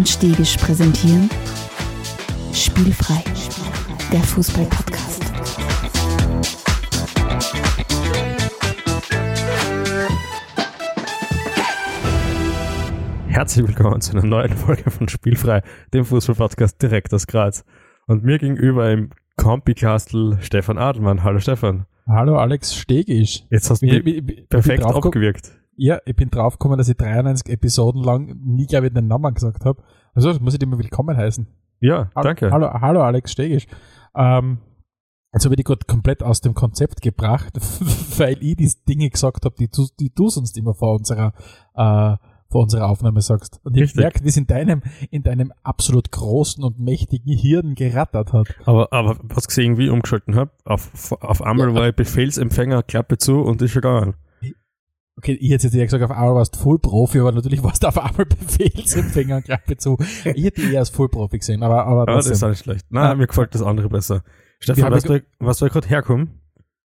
[0.00, 1.28] und Stegisch präsentieren
[2.54, 3.22] Spielfrei,
[4.10, 5.22] der Fußball-Podcast.
[13.28, 15.62] Herzlich willkommen zu einer neuen Folge von Spielfrei,
[15.92, 17.66] dem Fußball-Podcast direkt aus Graz.
[18.06, 21.22] Und mir gegenüber im Compi Castle Stefan Adelmann.
[21.24, 21.84] Hallo Stefan.
[22.08, 23.44] Hallo Alex Stegisch.
[23.50, 25.59] Jetzt hast du perfekt drauf abgewirkt.
[25.82, 29.64] Ja, ich bin draufgekommen, dass ich 93 Episoden lang nie, glaube ich, den Namen gesagt
[29.64, 29.82] habe.
[30.12, 31.46] Also muss ich dir mal willkommen heißen.
[31.80, 32.50] Ja, danke.
[32.50, 33.66] Hallo, hallo Alex Stegisch.
[34.14, 34.58] Ähm,
[35.32, 37.54] jetzt habe ich dich gerade komplett aus dem Konzept gebracht,
[38.18, 41.32] weil ich die Dinge gesagt habe, die du, die du sonst immer vor unserer,
[41.74, 42.16] äh,
[42.50, 43.58] vor unserer Aufnahme sagst.
[43.64, 44.02] Und ich Richtig.
[44.02, 48.54] merke, wie es in deinem, in deinem absolut großen und mächtigen Hirn gerattert hat.
[48.66, 53.40] Aber, aber was ich irgendwie umgeschalten habe, auf, auf einmal war ich Befehlsempfänger, Klappe zu
[53.40, 54.14] und ist schon gegangen.
[55.16, 57.88] Okay, ich hätte jetzt ja gesagt, auf einmal warst du Vollprofi, aber natürlich warst du
[57.88, 58.24] auf einmal
[58.70, 59.96] Befehlsempfänger und Klappe zu.
[60.34, 62.86] Ich hätte eher als Vollprofi gesehen, aber, aber Aber das ist auch nicht schlecht.
[62.90, 64.22] Nein, mir gefällt das andere besser.
[64.60, 66.30] Stefan, weißt du, was wir gerade herkommen?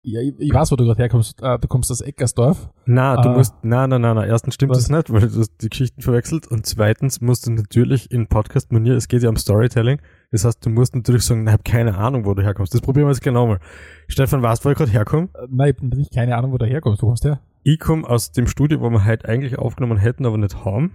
[0.06, 1.40] Ja, ich, ich weiß, wo du gerade herkommst.
[1.42, 2.68] Äh, Du kommst aus Eckersdorf.
[2.84, 3.36] Na, du Ah.
[3.36, 4.28] musst, nein, nein, nein, nein.
[4.28, 6.46] Erstens stimmt das nicht, weil du hast die Geschichten verwechselt.
[6.46, 9.98] Und zweitens musst du natürlich in Podcast-Manier, es geht ja um Storytelling.
[10.30, 12.74] Das heißt, du musst natürlich sagen, ich habe keine Ahnung, wo du herkommst.
[12.74, 13.60] Das probieren wir jetzt genau mal.
[14.08, 15.28] Stefan, weißt du, wo ich gerade herkomme?
[15.34, 17.02] Äh, Nein, ich habe natürlich keine Ahnung, wo du herkommst.
[17.02, 17.40] Wo kommst du her?
[17.66, 20.92] Ich komme aus dem Studio, wo wir heute eigentlich aufgenommen hätten, aber nicht haben,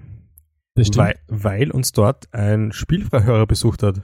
[0.75, 1.07] Das stimmt.
[1.07, 4.03] weil, weil uns dort ein Spielfreihörer besucht hat.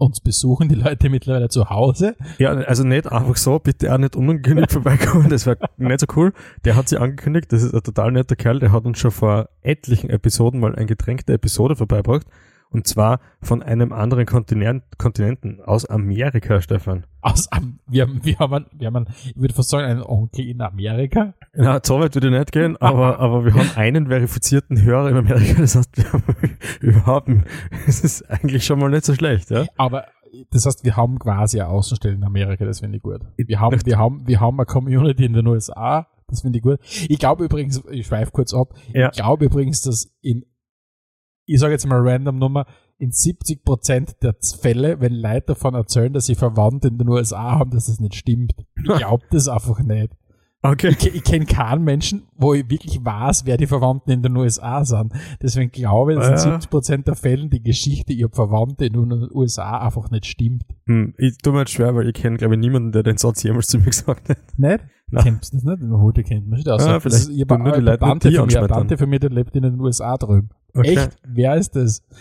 [0.00, 2.14] Uns besuchen die Leute mittlerweile zu Hause.
[2.38, 6.32] Ja, also nicht einfach so, bitte auch nicht unangekündigt vorbeikommen, das wäre nicht so cool.
[6.64, 9.48] Der hat sich angekündigt, das ist ein total netter Kerl, der hat uns schon vor
[9.60, 12.28] etlichen Episoden mal eine getränkte Episode vorbeigebracht.
[12.70, 17.06] Und zwar von einem anderen Kontinent, Kontinenten, aus Amerika, Stefan.
[17.22, 20.60] Aus, Am- wir, haben- wir, haben, wir haben, ich würde fast sagen, einen Onkel in
[20.60, 21.34] Amerika.
[21.54, 25.16] Na, so weit würde ich nicht gehen, aber, aber wir haben einen verifizierten Hörer in
[25.16, 26.22] Amerika, das heißt, wir haben
[26.80, 27.30] überhaupt,
[27.86, 29.64] es ist eigentlich schon mal nicht so schlecht, ja?
[29.76, 30.04] Aber
[30.50, 32.64] das heißt, wir haben quasi eine Außenstelle in Amerika.
[32.66, 33.22] Das finde ich gut.
[33.38, 36.06] Wir haben, wir haben, wir haben eine Community in den USA.
[36.28, 36.78] Das finde ich gut.
[37.08, 38.74] Ich glaube übrigens, ich schweife kurz ab.
[38.92, 39.06] Ja.
[39.10, 40.44] Ich glaube übrigens, dass in,
[41.48, 42.66] ich sage jetzt mal random Nummer,
[42.98, 47.52] in 70 Prozent der Fälle, wenn Leute davon erzählen, dass sie Verwandte in den USA
[47.58, 48.52] haben, dass das nicht stimmt.
[48.76, 50.12] Ich glaube das einfach nicht.
[50.60, 50.88] Okay.
[50.98, 54.84] Ich, ich kenne keinen Menschen, wo ich wirklich weiß, wer die Verwandten in den USA
[54.84, 55.12] sind.
[55.40, 56.54] Deswegen glaube ich, dass in Ja.
[56.54, 60.64] 70 Prozent der Fällen die Geschichte, ihr habt Verwandte in den USA einfach nicht stimmt.
[60.86, 63.44] Hm, ich tue mir jetzt schwer, weil ich kenne, glaube ich, niemanden, der den Satz
[63.44, 64.38] jemals zu mir gesagt hat.
[64.56, 64.80] Nicht?
[65.10, 65.22] Nein.
[65.24, 65.92] Kennst du das nicht?
[65.92, 66.84] Heute kennt man das.
[66.84, 68.62] Ja, Das vielleicht ist- ich hab tun nur die eine Leute Tante nicht die von
[68.62, 68.68] mir.
[68.68, 70.48] Tante von mir, die lebt in den USA drüben.
[70.74, 70.94] Okay.
[70.96, 71.16] Echt?
[71.26, 72.02] Wer ist das?
[72.10, 72.16] Ja,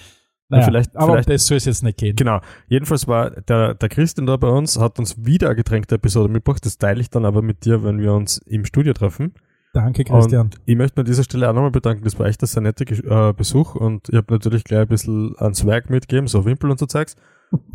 [0.50, 2.16] Naja, vielleicht- aber vielleicht- das soll es jetzt nicht gehen.
[2.16, 2.40] Genau.
[2.69, 6.66] Jedenfalls war der, der Christian da bei uns, hat uns wieder eine getränkte Episode mitgebracht.
[6.66, 9.34] Das teile ich dann aber mit dir, wenn wir uns im Studio treffen.
[9.74, 10.46] Danke, Christian.
[10.47, 12.03] Und ich möchte mir an dieser Stelle auch nochmal bedanken.
[12.06, 12.90] Das war echt ein sehr netter
[13.30, 16.79] äh, Besuch und ich habe natürlich gleich ein bisschen an Swag mitgegeben, so Wimpel und
[16.79, 17.16] so Zeugs.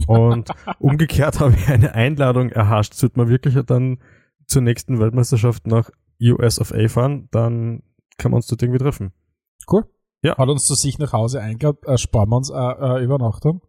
[0.06, 0.48] Und
[0.80, 2.94] umgekehrt habe ich eine Einladung erhascht.
[2.94, 3.98] Sollte man wirklich dann
[4.46, 5.90] zur nächsten Weltmeisterschaft nach
[6.22, 7.82] US of A fahren, dann
[8.16, 9.12] kann man uns dort irgendwie treffen.
[9.70, 9.84] Cool.
[10.22, 10.36] Ja.
[10.36, 13.60] Hat uns zu sich nach Hause eingeladen, äh, sparen wir uns äh, äh, Übernachtung.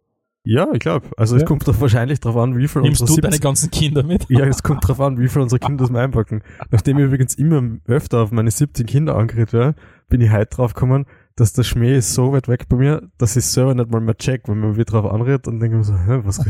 [0.46, 1.06] Ja, ich glaube.
[1.16, 1.42] Also Ja.
[1.42, 4.02] es kommt doch wahrscheinlich darauf an, wie viel Nimmst du unserer deine 17 ganzen Kinder
[4.02, 4.26] mit?
[4.28, 6.42] Ja, es kommt drauf an, wie viel unsere Kinder das mal einpacken.
[6.70, 9.74] Nachdem ich übrigens immer öfter auf meine 17 Kinder angeredet werde,
[10.08, 13.36] bin ich heute drauf gekommen, dass der Schmäh ist so weit weg bei mir, dass
[13.36, 15.96] ich selber nicht mal mehr check, wenn man wieder drauf anredet und denke mir so,
[15.96, 16.40] hä, was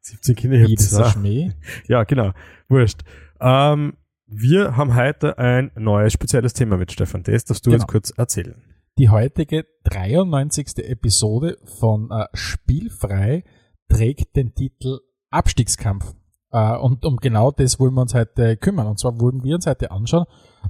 [0.00, 1.10] 17 Kinder, hab Jedes zwei.
[1.10, 1.52] Schmäh.
[1.88, 2.32] Ja, genau.
[2.68, 3.02] Wurscht.
[3.38, 7.22] Ähm, wir haben heute ein neues spezielles Thema mit Stefan.
[7.22, 7.82] Das darfst du Genau.
[7.82, 8.56] jetzt kurz erzählen.
[8.98, 10.78] Die heutige 93.
[10.78, 13.44] Episode von äh, Spielfrei
[13.90, 16.14] trägt den Titel Abstiegskampf.
[16.50, 18.86] Äh, und um genau das wollen wir uns heute kümmern.
[18.86, 20.24] Und zwar wollen wir uns heute anschauen,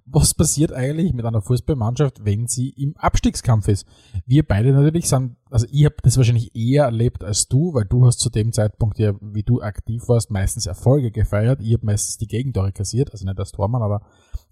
[0.07, 3.87] was passiert eigentlich mit einer Fußballmannschaft, wenn sie im Abstiegskampf ist.
[4.27, 8.07] Wir beide natürlich sind, also ich habe das wahrscheinlich eher erlebt als du, weil du
[8.07, 11.61] hast zu dem Zeitpunkt ja, wie du aktiv warst, meistens Erfolge gefeiert.
[11.63, 14.03] Ich habe meistens die Gegentore kassiert, also nicht als Tormann, aber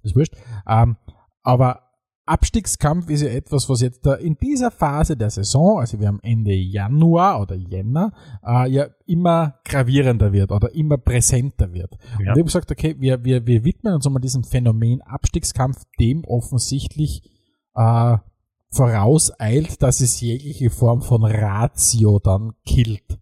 [0.05, 0.37] ist wurscht.
[0.69, 0.97] Ähm,
[1.43, 1.84] aber
[2.27, 6.55] Abstiegskampf ist ja etwas, was jetzt in dieser Phase der Saison, also wir haben Ende
[6.55, 8.13] Januar oder Jänner,
[8.47, 11.99] äh, ja immer gravierender wird oder immer präsenter wird.
[12.13, 12.17] Ja.
[12.19, 16.25] Und ich habe gesagt, okay, wir, wir, wir widmen uns mal diesem Phänomen Abstiegskampf, dem
[16.25, 17.31] offensichtlich
[17.75, 18.17] äh,
[18.71, 23.19] vorauseilt, dass es jegliche Form von Ratio dann killt.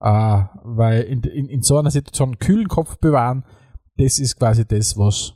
[0.00, 3.44] Äh, weil in, in, in so einer Situation kühlen Kopf bewahren,
[3.96, 5.35] das ist quasi das, was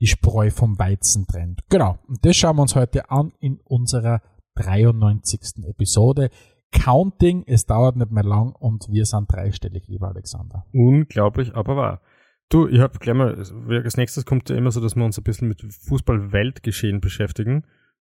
[0.00, 1.62] die Spreu vom Weizen trennt.
[1.68, 1.98] Genau.
[2.06, 4.20] Und das schauen wir uns heute an in unserer
[4.56, 5.64] 93.
[5.66, 6.30] Episode.
[6.72, 10.66] Counting, es dauert nicht mehr lang und wir sind dreistellig, lieber Alexander.
[10.72, 12.00] Unglaublich, aber wahr.
[12.48, 15.24] Du, ich habe gleich mal, als nächstes kommt ja immer so, dass wir uns ein
[15.24, 17.64] bisschen mit Fußball-Weltgeschehen beschäftigen.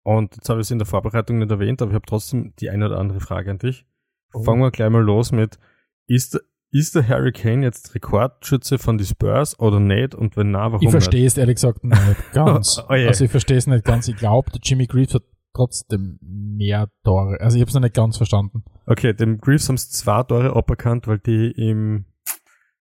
[0.05, 2.71] Und jetzt habe ich es in der Vorbereitung nicht erwähnt, aber ich habe trotzdem die
[2.71, 3.87] eine oder andere Frage an dich.
[4.33, 4.43] Oh.
[4.43, 5.59] Fangen wir gleich mal los mit,
[6.07, 6.41] ist,
[6.73, 10.15] ist der Harry Kane jetzt Rekordschütze von die Spurs oder nicht?
[10.15, 12.01] Und wenn na, warum Ich verstehe es ehrlich gesagt nicht
[12.33, 12.83] ganz.
[12.89, 13.07] Oh je.
[13.07, 14.09] also ich verstehe es nicht ganz.
[14.09, 15.23] Ich glaube, der Jimmy Greaves hat
[15.55, 17.39] trotzdem mehr Tore.
[17.41, 18.65] Also ich habe es noch nicht ganz verstanden.
[18.87, 22.07] Okay, dem Greaves haben es zwei Tore aberkannt, weil die im,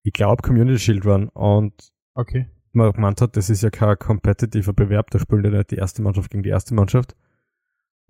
[0.04, 1.28] ich glaube, Community Shield waren.
[1.28, 1.74] Und
[2.14, 2.48] Okay.
[2.72, 6.00] man gemeint hat, das ist ja kein kompetitiver Bewerb, da spielt ja nicht die erste
[6.02, 7.16] Mannschaft gegen die erste Mannschaft.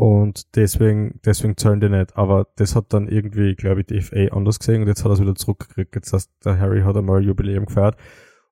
[0.00, 2.16] Und deswegen, deswegen zahlen die nicht.
[2.16, 5.12] Aber das hat dann irgendwie, glaube ich, die FA anders gesehen und jetzt hat er
[5.14, 5.94] es wieder zurückgekriegt.
[5.94, 7.96] Jetzt heißt, der Harry hat einmal ein Jubiläum gefeiert.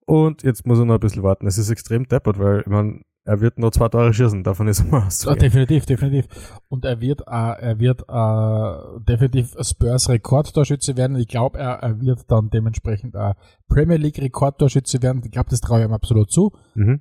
[0.05, 1.47] Und jetzt muss er noch ein bisschen warten.
[1.47, 4.81] Es ist extrem deppert, weil, ich meine, er wird nur zwei Tore schießen, davon ist
[4.81, 5.39] er mal Ah, auszugehen.
[5.39, 6.27] definitiv, definitiv.
[6.69, 11.17] Und er wird, äh, er wird äh, definitiv Spurs Rekordtorschütze werden.
[11.17, 13.33] Ich glaube, er, er wird dann dementsprechend äh,
[13.69, 15.23] Premier League Rekordtorschütze werden.
[15.25, 16.53] Ich glaube, das traue ich ihm absolut zu.
[16.75, 17.01] Mhm.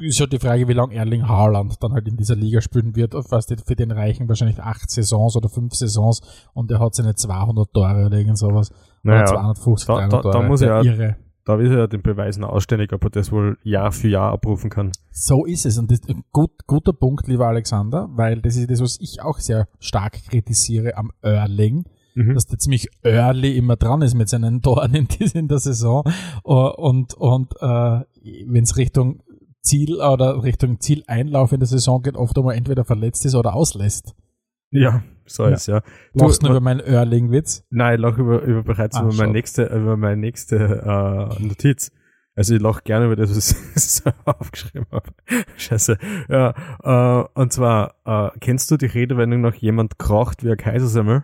[0.00, 3.14] Ist halt die Frage, wie lange Erling Haaland dann halt in dieser Liga spielen wird.
[3.14, 6.20] Was für den reichen wahrscheinlich acht Saisons oder fünf Saisons
[6.52, 8.70] und er hat seine 200 Tore oder irgend sowas.
[9.04, 10.44] Oder Naja, 250, da- 300 da- da Tore.
[10.48, 11.16] muss Der er- Irre.
[11.44, 14.70] da ist er ja den Beweisen ausständig, ob er das wohl Jahr für Jahr abrufen
[14.70, 14.92] kann.
[15.10, 15.78] So ist es.
[15.78, 19.20] Und das ist ein gut, guter Punkt, lieber Alexander, weil das ist das, was ich
[19.22, 21.84] auch sehr stark kritisiere am Erling,
[22.16, 22.34] Mhm.
[22.34, 26.04] dass der ziemlich early immer dran ist mit seinen Toren in, der Saison.
[26.44, 28.00] Uh, Und, und äh,
[28.46, 29.20] wenn es Richtung
[29.64, 34.14] Ziel oder Richtung Zieleinlauf in der Saison geht, oft einmal entweder verletzt ist oder auslässt.
[34.70, 35.50] Ja, so Ja.
[35.50, 35.82] ist ja.
[36.12, 37.64] Lachst du wa- über meinen Erling-Witz?
[37.70, 41.90] Nein, ich lache über, über bereits Ah, über, meine nächste, über meine nächste äh, Notiz.
[42.36, 45.12] Also ich lache gerne über das, was ich selber aufgeschrieben habe.
[45.56, 45.96] Scheiße.
[46.28, 51.22] Ja, äh, und zwar, äh, kennst du die Redewendung noch, jemand kracht wie ein Kaisersemmel?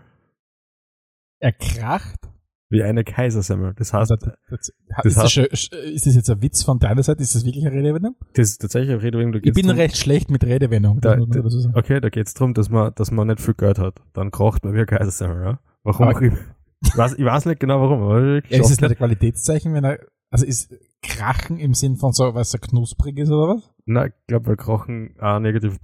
[1.41, 2.30] Er kracht.
[2.71, 3.75] Wie eine Kaisersemmel.
[3.77, 5.45] Das heißt, Also, das, das ist, das heißt- schon,
[5.93, 7.21] ist das jetzt ein Witz von deiner Seite?
[7.23, 8.15] Ist das wirklich eine Redewendung?
[8.35, 9.43] das ist tatsächlich eine Redewendung.
[9.45, 11.01] Ich bin drum- recht schlecht mit Redewendungen.
[11.01, 14.01] Da, das okay, da geht's drum, dass man, dass man nicht viel Geld hat.
[14.13, 15.61] Dann kracht man wie ein Kaisersemmel, ja?
[15.83, 16.23] Warum Aber-.
[16.23, 19.75] Ich weiß, ich weiß nicht genau warum, aber wirklich Ja, ist es nicht ein Qualitätszeichen,
[19.75, 19.99] wenn er,
[20.31, 20.73] also ist
[21.03, 23.71] Krachen im Sinn von so, es so knusprig ist oder was?
[23.85, 25.79] Nein, ich glaube, weil Krachen auch eine negative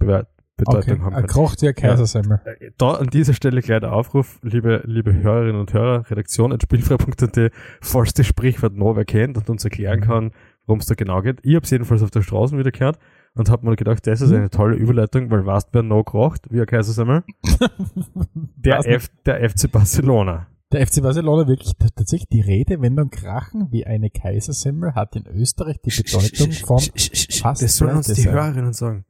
[0.57, 2.41] Be Bedeutung haben er kocht wie ein Kaisersemmel.
[2.45, 6.63] Äh, Da an dieser Stelle gleich der Aufruf, liebe, liebe Hörerinnen und Hörer, Redaktion at
[6.63, 7.51] spielfrei.at,
[7.81, 10.03] falls das Sprichwort noch wer kennt und uns erklären Mhm.
[10.03, 10.31] kann,
[10.65, 11.39] worum es da genau geht.
[11.43, 12.97] Ich habe es jedenfalls auf der Straße wieder gehört
[13.35, 14.35] und habe mir gedacht, das ist Mhm.
[14.37, 17.23] eine tolle Überleitung, weil weißt wer noch kracht, wie ein Kaisersemmel?
[18.55, 18.79] Der.
[18.85, 20.47] F, der FC Barcelona.
[20.73, 25.91] Der FC Barcelona wirklich tatsächlich die Redewendung Krachen wie eine Kaisersemmel hat in Österreich die
[25.95, 28.29] Bedeutung von fast Das sollen uns die.
[28.29, 29.05] Hörerinnen sagen.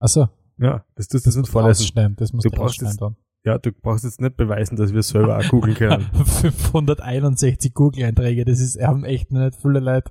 [0.00, 0.28] Achso,
[0.58, 2.14] Ja, das tust das nicht vorlesen.
[2.16, 2.56] das muss Du du
[3.00, 3.16] dann.
[3.44, 6.02] Ja, du brauchst jetzt nicht beweisen, dass wir es selber auch googeln können.
[6.72, 10.10] 561 Google-Einträge, das ist, haben echt nicht viele Leute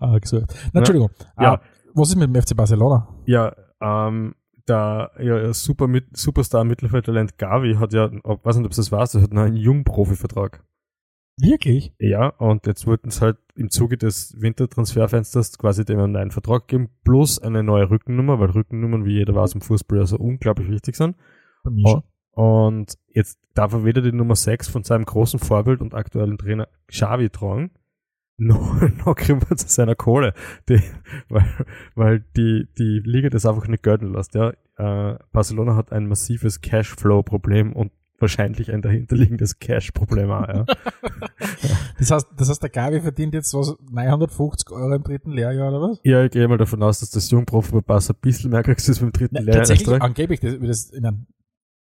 [0.00, 0.52] äh, gesucht.
[0.72, 1.10] Na, Entschuldigung.
[1.38, 1.54] Ja.
[1.54, 1.58] Äh,
[1.94, 3.06] was ist mit dem FC Barcelona?
[3.26, 4.34] Ja, ähm,
[4.68, 9.14] der ja, Super Superstar Mittelfeldtalent Gavi hat ja, ob- weiß nicht, ob du das weißt,
[9.16, 10.64] er hat noch einen Jungprofi-Vertrag.
[11.38, 11.94] Wirklich?
[11.98, 16.68] Ja, und jetzt wollten sie halt im Zuge des Wintertransferfensters quasi dem einen neuen Vertrag
[16.68, 20.68] geben, plus eine neue Rückennummer, weil Rückennummern, wie jeder weiß, im Fußball ja so unglaublich
[20.70, 21.16] wichtig sind.
[21.64, 22.02] Bei mir schon.
[22.34, 26.68] Und jetzt darf er weder die Nummer 6 von seinem großen Vorbild und aktuellen Trainer
[26.86, 27.70] Xavi tragen,
[28.38, 30.34] noch, noch kriegt er zu seiner Kohle.
[30.68, 30.80] Die,
[31.28, 31.46] weil,
[31.94, 34.34] weil die, die Liga das einfach nicht gelten lässt.
[34.34, 34.52] Ja.
[34.76, 37.92] Äh, Barcelona hat ein massives Cashflow-Problem und
[38.22, 40.48] wahrscheinlich ein dahinterliegendes Cash-Problem auch.
[40.48, 40.64] Ja.
[41.98, 45.90] Das heißt, das heißt, der Gavi verdient jetzt was, 950 Euro im dritten Lehrjahr oder
[45.90, 46.00] was?
[46.02, 48.88] ja, ich gehe mal davon aus, dass das Jungprofi bei Barca ein bisschen mehr kriegst
[48.88, 51.26] als beim dritten Na, Lehrjahr tatsächlich, angeblich, das, das in einem,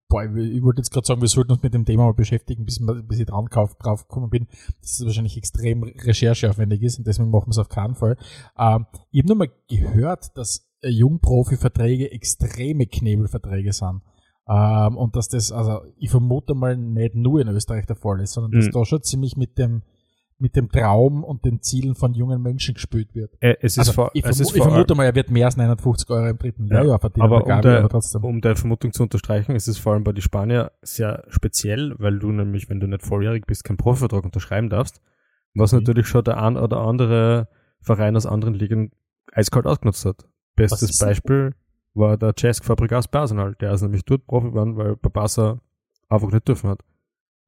[0.09, 2.85] boah, ich, wollte jetzt gerade sagen, wir sollten uns mit dem Thema mal beschäftigen, bis,
[3.07, 4.47] bis ich dran drauf gekommen bin,
[4.81, 8.17] dass es wahrscheinlich extrem rechercheaufwendig ist und deswegen machen wir es auf keinen Fall.
[8.57, 14.01] Ähm, ich habe nur mal gehört, dass Jungprofi-Verträge extreme Knebelverträge sind.
[14.47, 18.33] Ähm, und dass das, also ich vermute mal nicht nur in Österreich der Fall ist,
[18.33, 18.71] sondern dass Mhm.
[18.71, 19.83] da schon ziemlich mit dem
[20.39, 23.31] mit dem Traum und den Zielen von jungen Menschen gespielt wird.
[23.41, 25.55] Äh, es ist Also, vor, ich, vermu ist ich vermute mal, er wird mehr als
[25.55, 27.83] 950 Euro im dritten Ja, Lehrjahr verdienen, aber der um Gavi, der-
[28.15, 28.27] aber.
[28.27, 32.17] Um deine Vermutung zu unterstreichen, ist es vor allem bei den Spanier sehr speziell, weil
[32.17, 34.99] du nämlich, wenn du nicht volljährig bist, keinen Profivertrag unterschreiben darfst,
[35.53, 35.79] was Mhm.
[35.81, 37.47] natürlich schon der ein oder andere
[37.79, 38.93] Verein aus anderen Ligen
[39.31, 40.25] eiskalt ausgenutzt hat.
[40.55, 41.53] Bestes Beispiel
[41.93, 45.59] war der Cesc Fabregas Personal, der ist nämlich dort Profi geworden, weil Barca
[46.09, 46.81] einfach nicht dürfen hat.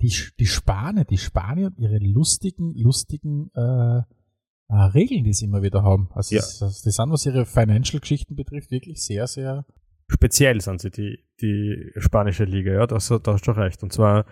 [0.01, 4.01] Die, die Spanier, die Spanier und ihre lustigen, lustigen äh,
[4.69, 6.09] äh, Regeln, die sie immer wieder haben.
[6.13, 6.41] Also Ja.
[6.41, 9.65] das, das, die sind, was ihre Financial-Geschichten betrifft, wirklich sehr, sehr
[10.09, 13.81] Speziell sind sie, die, die spanische Liga, ja, das, da hast du recht.
[13.83, 14.25] Und zwar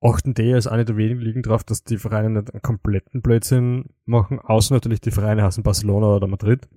[0.00, 3.86] achten die als eine der wenigen Ligen drauf, dass die Vereine nicht einen kompletten Blödsinn
[4.04, 6.68] machen, außer natürlich die Vereine heißen Barcelona oder Madrid.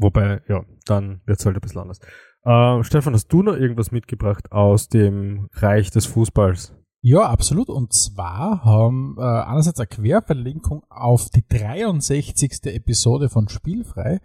[0.00, 2.00] Wobei, ja, dann wird's halt ein bisschen anders.
[2.44, 6.74] Äh, Stefan, hast du noch irgendwas mitgebracht aus dem Reich des Fußballs?
[7.00, 7.68] Ja, absolut.
[7.68, 12.64] Und zwar haben äh, einerseits eine Querverlinkung auf die 63.
[12.64, 14.20] Episode von Spielfrei,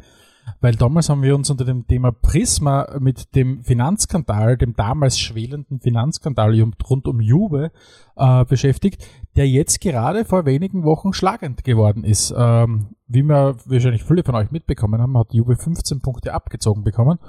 [0.59, 5.79] weil damals haben wir uns unter dem Thema Prisma mit dem Finanzskandal, dem damals schwelenden
[5.81, 7.71] Finanzskandal rund um Juve
[8.15, 12.33] äh, beschäftigt, der jetzt gerade vor wenigen Wochen schlagend geworden ist.
[12.35, 17.19] Ähm, wie wir wahrscheinlich viele von euch mitbekommen haben, hat Juve 15 Punkte abgezogen bekommen.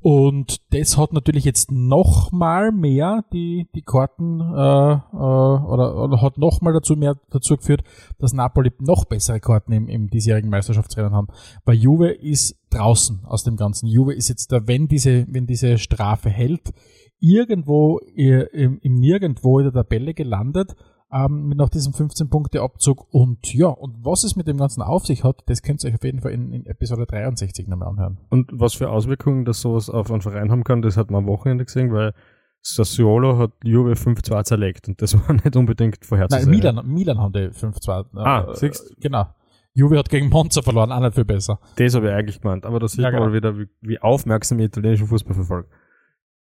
[0.00, 6.22] Und das hat natürlich jetzt noch mal mehr die, die Karten äh, äh, oder, oder
[6.22, 7.82] hat noch mal dazu mehr dazu geführt,
[8.18, 11.28] dass Napoli noch bessere Karten im, im diesjährigen Meisterschaftsrennen haben.
[11.64, 13.86] Weil Juve ist draußen aus dem Ganzen.
[13.86, 16.72] Juve ist jetzt da, wenn diese, wenn diese Strafe hält,
[17.20, 20.76] irgendwo im, im Nirgendwo in der Tabelle gelandet
[21.12, 23.12] ähm, mit nach diesem 15-Punkte-Abzug.
[23.12, 25.96] Und ja, und was es mit dem Ganzen auf sich hat, das könnt ihr euch
[25.96, 28.18] auf jeden Fall in, in Episode 63 nochmal anhören.
[28.28, 31.28] Und was für Auswirkungen das sowas auf einen Verein haben kann, das hat man am
[31.28, 32.12] Wochenende gesehen, weil
[32.60, 36.50] Sassuolo hat Juve 5-2 zerlegt und das war nicht unbedingt vorherzusehen.
[36.50, 38.00] Nein, Milan, Milan haben die 5-2.
[38.00, 39.26] Äh, ah, siehst Genau.
[39.74, 41.60] Juve hat gegen Monza verloren, auch nicht viel besser.
[41.76, 43.26] Das habe ich eigentlich gemeint, aber da sieht ja, man genau.
[43.26, 45.70] mal wieder, wie, wie aufmerksam ich italienischen Fußball verfolgt.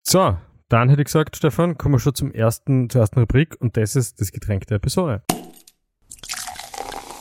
[0.02, 0.38] So,
[0.70, 3.96] dann hätte ich gesagt, Stefan, kommen wir schon zum ersten, zur ersten Rubrik und das
[3.96, 5.22] ist das Getränk der Episode.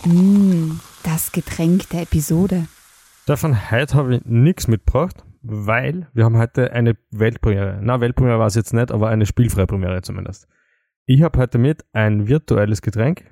[0.05, 2.67] Mm, das Getränk der Episode.
[3.23, 7.79] Stefan, heute habe ich nichts mitgebracht, weil wir haben heute eine Weltpremiere.
[7.83, 10.49] Na, Weltpremiere war es jetzt nicht, aber eine spielfreie Premiere zumindest.
[11.07, 13.31] Ich habe heute mit ein virtuelles Getränk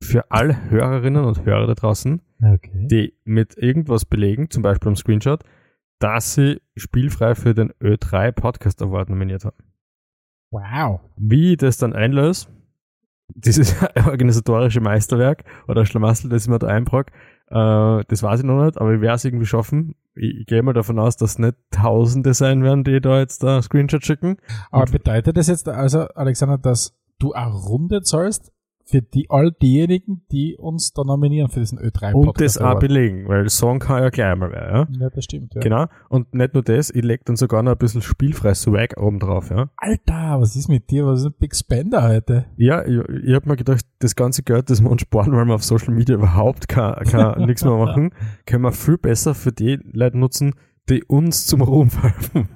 [0.00, 2.86] für alle Hörerinnen und Hörer da draußen, okay.
[2.90, 5.42] die mit irgendwas belegen, zum Beispiel am Screenshot,
[5.98, 9.56] dass sie spielfrei für den Ö3 Podcast Award nominiert haben.
[10.50, 11.00] Wow.
[11.16, 12.48] Wie ich das dann einlöse,
[13.28, 13.74] dieses
[14.06, 17.06] organisatorische Meisterwerk oder Schlamassel, das ich mir da einbrach,
[17.48, 19.96] äh, das weiß ich noch nicht, aber ich werde es irgendwie schaffen.
[20.14, 23.42] Ich, ich gehe mal davon aus, dass es nicht Tausende sein werden, die da jetzt
[23.42, 24.36] da Screenshot schicken.
[24.70, 28.53] Aber bedeutet das jetzt also, Alexander, dass du eine Runde zahlst
[28.86, 32.26] für die all diejenigen, die uns da nominieren für diesen Ö3 Podcast.
[32.26, 35.04] Und das auch belegen, weil Song kann ja gleich mal werden, ja?
[35.04, 35.60] Ja, das stimmt, ja.
[35.60, 35.86] Genau.
[36.10, 39.50] Und nicht nur das, ich leg dann sogar noch ein bisschen spielfreies Swag oben drauf,
[39.50, 39.70] ja.
[39.76, 41.06] Alter, was ist mit dir?
[41.06, 42.46] Was ist ein Big Spender heute?
[42.56, 45.54] Ja, ich, ich hab mir gedacht, das ganze Geld, das wir uns sparen, weil wir
[45.54, 48.10] auf Social Media überhaupt kann, kann nichts mehr machen,
[48.46, 50.54] können wir viel besser für die Leute nutzen,
[50.90, 52.48] die uns zum Ruhm verhelfen.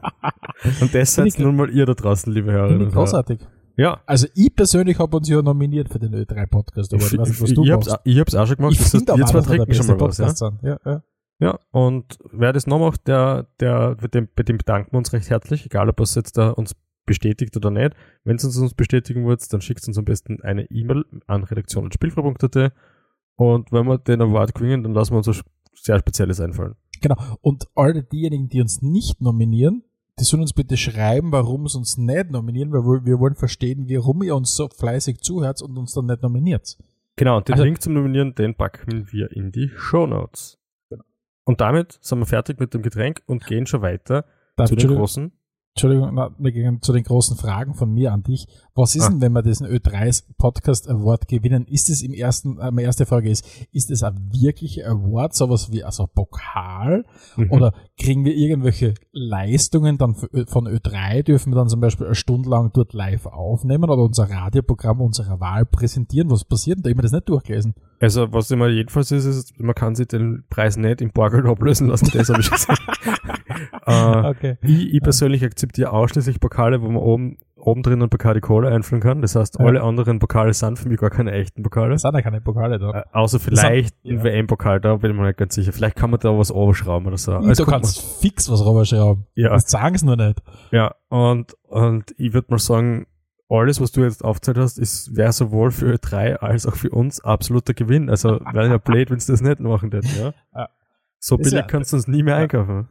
[0.80, 3.04] Und das seid nun mal ihr da draußen, liebe Hörerinnen und Hörer.
[3.04, 3.38] Großartig.
[3.78, 4.02] Ja.
[4.06, 7.54] Also ich persönlich habe uns ja nominiert für den Ö3 Podcast, aber ich, ich, was
[7.54, 8.73] du ich, hab's, ich hab's auch schon gemacht.
[8.73, 10.50] Ich das heißt, ihr zwei trinken schon mal was, ja?
[10.62, 10.78] ja?
[10.85, 11.02] Ja,
[11.38, 11.58] ja.
[11.70, 15.30] und wer das noch macht, der, der, bei dem, bei dem bedanken wir uns recht
[15.30, 16.75] herzlich, egal ob es jetzt da uns
[17.06, 17.92] bestätigt oder nicht.
[18.25, 22.73] Wenn es uns, bestätigen wollt, dann schickt uns am besten eine E-Mail an redaktion.spielfrei.at
[23.37, 25.44] und wenn wir den Award gewinnen, dann lassen wir uns was
[25.75, 26.75] sehr Spezielles einfallen.
[27.00, 27.14] Genau.
[27.40, 29.85] Und alle diejenigen, die uns nicht nominieren,
[30.18, 34.22] die sollen uns bitte schreiben, warum sie uns nicht nominieren, weil wir wollen verstehen, warum
[34.22, 36.76] ihr uns so fleißig zuhört und uns dann nicht nominiert.
[37.16, 40.58] Genau, und den also, Link zum Nominieren, den packen wir in die Show Notes.
[40.88, 41.04] Genau.
[41.44, 44.25] Und damit sind wir fertig mit dem Getränk und gehen schon weiter
[44.66, 45.32] zu den großen
[45.78, 48.49] Entschuldigung, na, wir gehen zu den großen Fragen von mir an dich.
[48.75, 49.11] Was ist ah.
[49.11, 51.66] denn, wenn wir diesen Ö3 Podcast Award gewinnen?
[51.66, 55.70] Ist es im ersten, äh, meine erste Frage ist, ist es ein wirklicher Award, sowas
[55.70, 57.04] wie also Pokal?
[57.37, 57.52] Mhm.
[57.52, 61.23] Oder kriegen wir irgendwelche Leistungen dann von Ö3?
[61.23, 65.38] Dürfen wir dann zum Beispiel eine Stunde lang dort live aufnehmen oder unser Radioprogramm unserer
[65.38, 66.28] Wahl präsentieren?
[66.28, 66.90] Was passiert denn da?
[66.90, 67.75] Ich habe das nicht durchgelesen.
[68.00, 71.87] Also, was immer jedenfalls ist, ist, man kann sich den Preis nicht im Bargeld ablösen
[71.87, 72.80] lassen, das habe ich gesagt.
[73.87, 74.59] äh, okay.
[74.62, 79.03] ich, ich persönlich akzeptiere ausschließlich Pokale, wo man oben, oben drin ein Bacardi Cola einfüllen
[79.03, 79.23] kann.
[79.23, 79.65] Das heißt, ja.
[79.65, 81.95] alle anderen Pokale sind für mich gar keine echten Pokale.
[81.95, 82.91] Es sind ja keine Pokale da.
[82.91, 84.25] Äh, außer vielleicht sind, ein ja.
[84.25, 85.73] WM-Pokal, da bin ich mir nicht ganz sicher.
[85.73, 87.33] Vielleicht kann man da was oberschrauben oder so.
[87.33, 89.27] Also du kannst man, fix was oberschrauben.
[89.35, 89.50] Ja.
[89.50, 90.41] Das sagen sie nur nicht.
[90.71, 93.07] Ja, und, und ich würde mal sagen,
[93.49, 97.21] alles, was du jetzt aufgezählt hast, ist, wäre sowohl für Ö3 als auch für uns
[97.21, 98.11] absoluter Gewinn.
[98.11, 100.11] Also wäre ja blöd, wenn es das nicht machen würden,
[100.55, 100.69] ja.
[101.19, 102.88] So billig kannst du uns nie mehr einkaufen.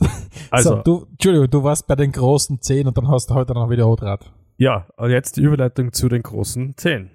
[0.52, 0.70] Also.
[0.70, 3.70] So, du, Entschuldigung, du warst bei den großen 10 und dann hast du heute noch
[3.70, 4.32] wieder Hotrad.
[4.56, 7.08] Ja, und jetzt die Überleitung zu den großen 10.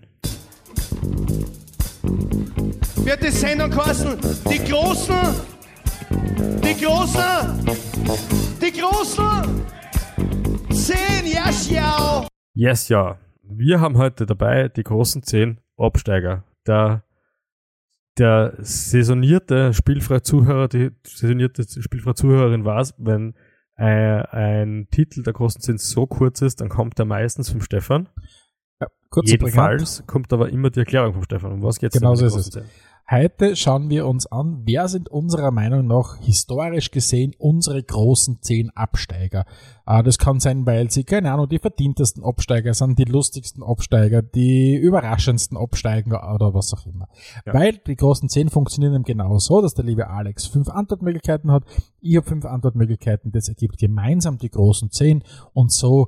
[3.03, 4.17] Wird die Sendung kosten?
[4.49, 5.15] Die Großen!
[6.63, 7.65] Die Großen!
[8.61, 9.61] Die Großen!
[10.71, 10.97] 10,
[11.31, 12.27] ja, schau!
[12.53, 13.17] Yes, ja.
[13.43, 16.43] Wir haben heute dabei die großen zehn Absteiger.
[16.65, 17.03] Der,
[18.17, 23.35] der saisonierte spielfreie Zuhörer, die saisonierte spielfreie Zuhörerin weiß, wenn
[23.75, 28.07] ein, ein Titel der großen zehn so kurz ist, dann kommt er meistens vom Stefan.
[28.79, 31.51] Ja, kurz Jedenfalls kommt aber immer die Erklärung vom Stefan.
[31.51, 32.63] Um was geht's genau so ist es.
[33.07, 38.71] Heute schauen wir uns an, wer sind unserer Meinung nach historisch gesehen unsere großen zehn
[38.71, 39.45] Absteiger.
[39.85, 44.23] Äh, das kann sein, weil sie, keine Ahnung, die verdientesten Absteiger sind, die lustigsten Absteiger,
[44.23, 47.07] die überraschendsten Absteiger oder was auch immer.
[47.45, 47.53] Ja.
[47.53, 51.63] Weil die großen zehn funktionieren eben genau so, dass der liebe Alex fünf Antwortmöglichkeiten hat,
[52.01, 56.07] ich habe fünf Antwortmöglichkeiten, das ergibt gemeinsam die großen zehn und so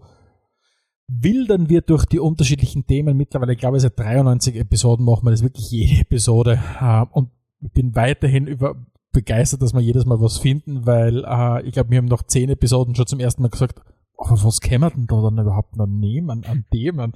[1.08, 3.18] wildern wir durch die unterschiedlichen Themen.
[3.18, 6.60] Mittlerweile, ich glaube, seit 93 Episoden machen wir das wirklich jede Episode.
[6.80, 7.30] Äh, und
[7.62, 8.76] ich bin weiterhin über
[9.18, 12.50] begeistert, dass wir jedes Mal was finden, weil äh, ich glaube, wir haben nach zehn
[12.50, 13.82] Episoden schon zum ersten Mal gesagt,
[14.16, 17.14] aber was können wir denn da dann überhaupt noch nehmen an Themen?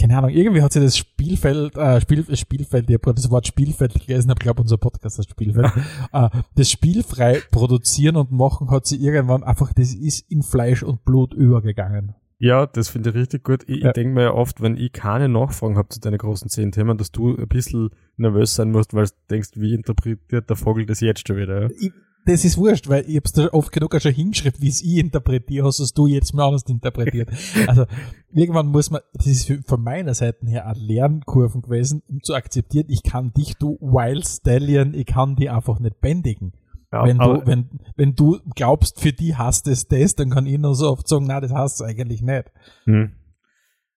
[0.00, 3.94] Keine Ahnung, irgendwie hat sich das Spielfeld, äh, Spiel, Spielfeld, ich habe das Wort Spielfeld
[3.94, 5.70] gelesen, habe glaube unser Podcast das Spielfeld,
[6.12, 11.04] äh, das spielfrei produzieren und machen hat sie irgendwann einfach, das ist in Fleisch und
[11.04, 12.14] Blut übergegangen.
[12.40, 13.64] Ja, das finde ich richtig gut.
[13.66, 13.88] Ich, Ja.
[13.88, 16.96] ich denke mir ja oft, wenn ich keine Nachfragen habe zu deinen großen zehn Themen,
[16.96, 21.00] dass du ein bisschen nervös sein musst, weil du denkst, wie interpretiert der Vogel das
[21.00, 21.62] jetzt schon wieder?
[21.62, 21.68] Ja?
[21.80, 21.90] ich,
[22.26, 24.98] das ist wurscht, weil ich hab's da oft genug auch schon hingeschrieben, wie es ich
[24.98, 27.30] interpretiere, hast es du jetzt mal anders interpretiert.
[27.66, 27.86] Also
[28.32, 32.86] irgendwann muss man, das ist von meiner Seite her eine Lernkurven gewesen, um zu akzeptieren,
[32.88, 36.52] ich kann dich, du Wild Stallion, ich kann die einfach nicht bändigen.
[36.92, 40.58] Ja, wenn, du, wenn, wenn du glaubst, für die hast es das, dann kann ich
[40.58, 42.50] nur so oft sagen, na, das hast du eigentlich nicht.
[42.84, 43.12] Hm.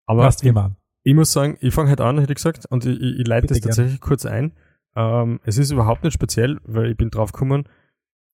[0.06, 0.76] Aber wie man?
[1.02, 3.42] ich muss sagen, ich fange halt an, hätte ich gesagt, und ich, ich, ich leite
[3.42, 3.68] Bitte das gern.
[3.68, 4.52] tatsächlich kurz ein.
[4.97, 7.68] Ähm, es ist überhaupt nicht speziell, weil ich bin drauf gekommen,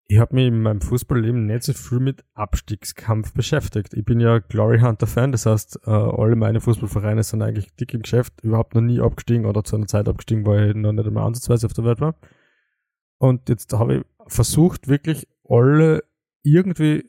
[0.07, 3.95] ich habe mich in meinem Fußballleben nicht so viel mit Abstiegskampf beschäftigt.
[3.95, 7.95] Ich bin ja Glory Hunter Fan, das heißt, äh, alle meine Fußballvereine sind eigentlich dick
[7.95, 11.07] im Geschäft, überhaupt noch nie abgestiegen oder zu einer Zeit abgestiegen, weil ich noch nicht
[11.07, 12.15] einmal ansatzweise auf der Welt war.
[13.19, 16.05] Und jetzt habe ich versucht, wirklich alle
[16.43, 17.09] irgendwie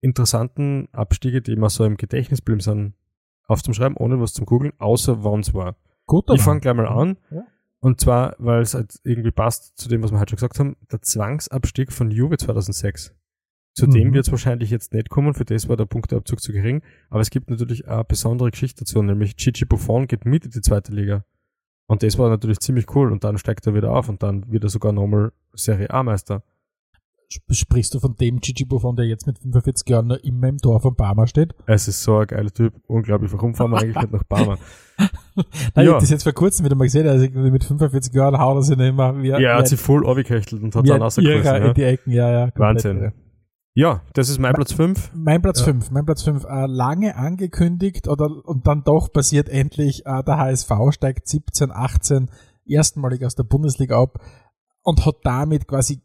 [0.00, 2.94] interessanten Abstiege, die mir so im Gedächtnis geblieben sind,
[3.46, 5.76] aufzuschreiben, ohne was zum googeln, außer wann es war.
[6.06, 7.16] Gut, Ich fange gleich mal an.
[7.30, 7.42] Ja.
[7.80, 10.76] Und zwar, weil es halt irgendwie passt zu dem, was wir heute schon gesagt haben,
[10.90, 13.14] der Zwangsabstieg von Juve 2006.
[13.74, 14.14] Zu dem Mhm.
[14.14, 16.82] wird es wahrscheinlich jetzt nicht kommen, für das war der Punkteabzug zu gering.
[17.10, 20.60] Aber es gibt natürlich eine besondere Geschichte dazu, nämlich Gigi Buffon geht mit in die
[20.60, 21.24] zweite Liga.
[21.86, 23.12] Und das war natürlich ziemlich cool.
[23.12, 26.42] Und dann steigt er wieder auf und dann wird er sogar nochmal Serie A-Meister.
[27.32, 30.58] Sp- Sprichst du von dem Gigi Buffon, der jetzt mit 45 Jahren noch immer im
[30.58, 31.54] Tor von Parma steht?
[31.66, 32.74] Es ist so ein geiler Typ.
[32.86, 33.32] Unglaublich.
[33.32, 34.56] Warum fahren wir eigentlich nicht nach Parma?
[35.34, 35.44] Nein,
[35.74, 35.82] Ja.
[35.82, 38.62] ich hab das jetzt vor kurzem wieder mal gesehen, also mit 45 Jahren haut er
[38.62, 41.00] sich nicht mehr wie, Ja, er hat sich voll abgeköchtelt und hat dann.
[41.24, 41.66] Irrer Ja.
[41.68, 42.40] in die Ecken, ja, ja.
[42.50, 43.02] komplett, Wahnsinn.
[43.02, 43.12] Ja.
[43.74, 45.10] Ja, das ist mein Platz 5.
[45.14, 45.66] Mein Platz Ja.
[45.66, 50.38] 5, mein Platz 5, äh, lange angekündigt oder und dann doch passiert endlich, äh, der
[50.38, 52.30] HSV steigt 17, 18
[52.66, 54.20] erstmalig aus der Bundesliga ab
[54.82, 56.00] und hat damit quasi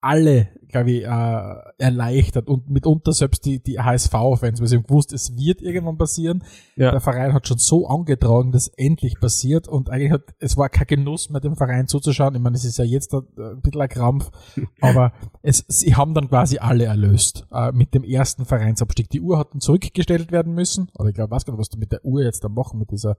[0.00, 5.12] alle, glaube ich, äh, erleichtert und mitunter selbst die, die HSV-Fans, weil sie haben gewusst,
[5.12, 6.44] es wird irgendwann passieren.
[6.76, 6.92] Ja.
[6.92, 10.86] Der Verein hat schon so angetragen, dass endlich passiert und eigentlich hat, es war kein
[10.86, 12.34] Genuss mehr dem Verein zuzuschauen.
[12.34, 14.30] Ich meine, es ist ja jetzt ein, ein bisschen ein Krampf,
[14.80, 19.10] aber es, sie haben dann quasi alle erlöst äh, mit dem ersten Vereinsabstieg.
[19.10, 20.90] Die Uhr hat dann zurückgestellt werden müssen.
[20.98, 23.16] Oder ich glaube, nicht, was du mit der Uhr jetzt da machen, mit dieser,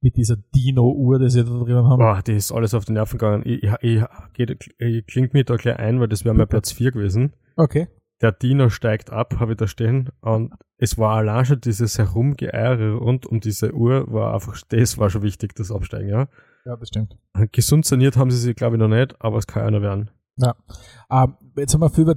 [0.00, 1.98] mit dieser Dino-Uhr, die sie da drinnen haben.
[1.98, 3.42] Boah, die ist alles auf die Nerven gegangen.
[3.44, 4.02] Ich, ich,
[4.36, 7.32] ich, ich klingt mir da gleich ein, weil das wäre mein Platz 4 gewesen.
[7.56, 7.88] Okay.
[8.22, 10.10] Der Dino steigt ab, habe ich da stehen.
[10.20, 15.10] Und es war allein schon dieses Herumgeeiere rund um diese Uhr, war einfach, das war
[15.10, 16.28] schon wichtig, das Absteigen, ja.
[16.64, 17.16] Ja, das stimmt.
[17.52, 20.10] Gesund saniert haben sie sich, glaube ich, noch nicht, aber es kann einer werden.
[20.36, 20.54] Ja.
[21.10, 22.16] Ähm, jetzt haben wir viel über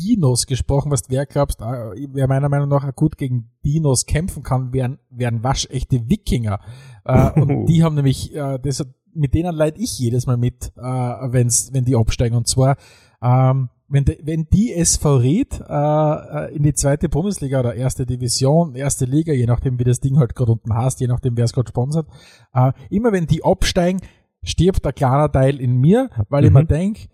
[0.00, 4.72] Dinos gesprochen, was wer glaubst, äh, wer meiner Meinung nach gut gegen Dinos kämpfen kann,
[4.72, 6.60] wären, wären waschechte Wikinger.
[7.04, 10.82] Äh, und die haben nämlich, äh, das, mit denen leid ich jedes Mal mit, äh,
[10.82, 12.36] wenn's, wenn die absteigen.
[12.36, 12.76] Und zwar,
[13.22, 18.06] ähm, wenn, de, wenn die SV Ried äh, äh, in die zweite Bundesliga oder erste
[18.06, 21.44] Division, erste Liga, je nachdem wie das Ding halt gerade unten heißt, je nachdem wer
[21.44, 22.06] es gerade sponsert,
[22.54, 24.00] äh, immer wenn die absteigen,
[24.42, 26.56] stirbt ein kleiner Teil in mir, weil ich Mhm.
[26.56, 27.08] mir denk,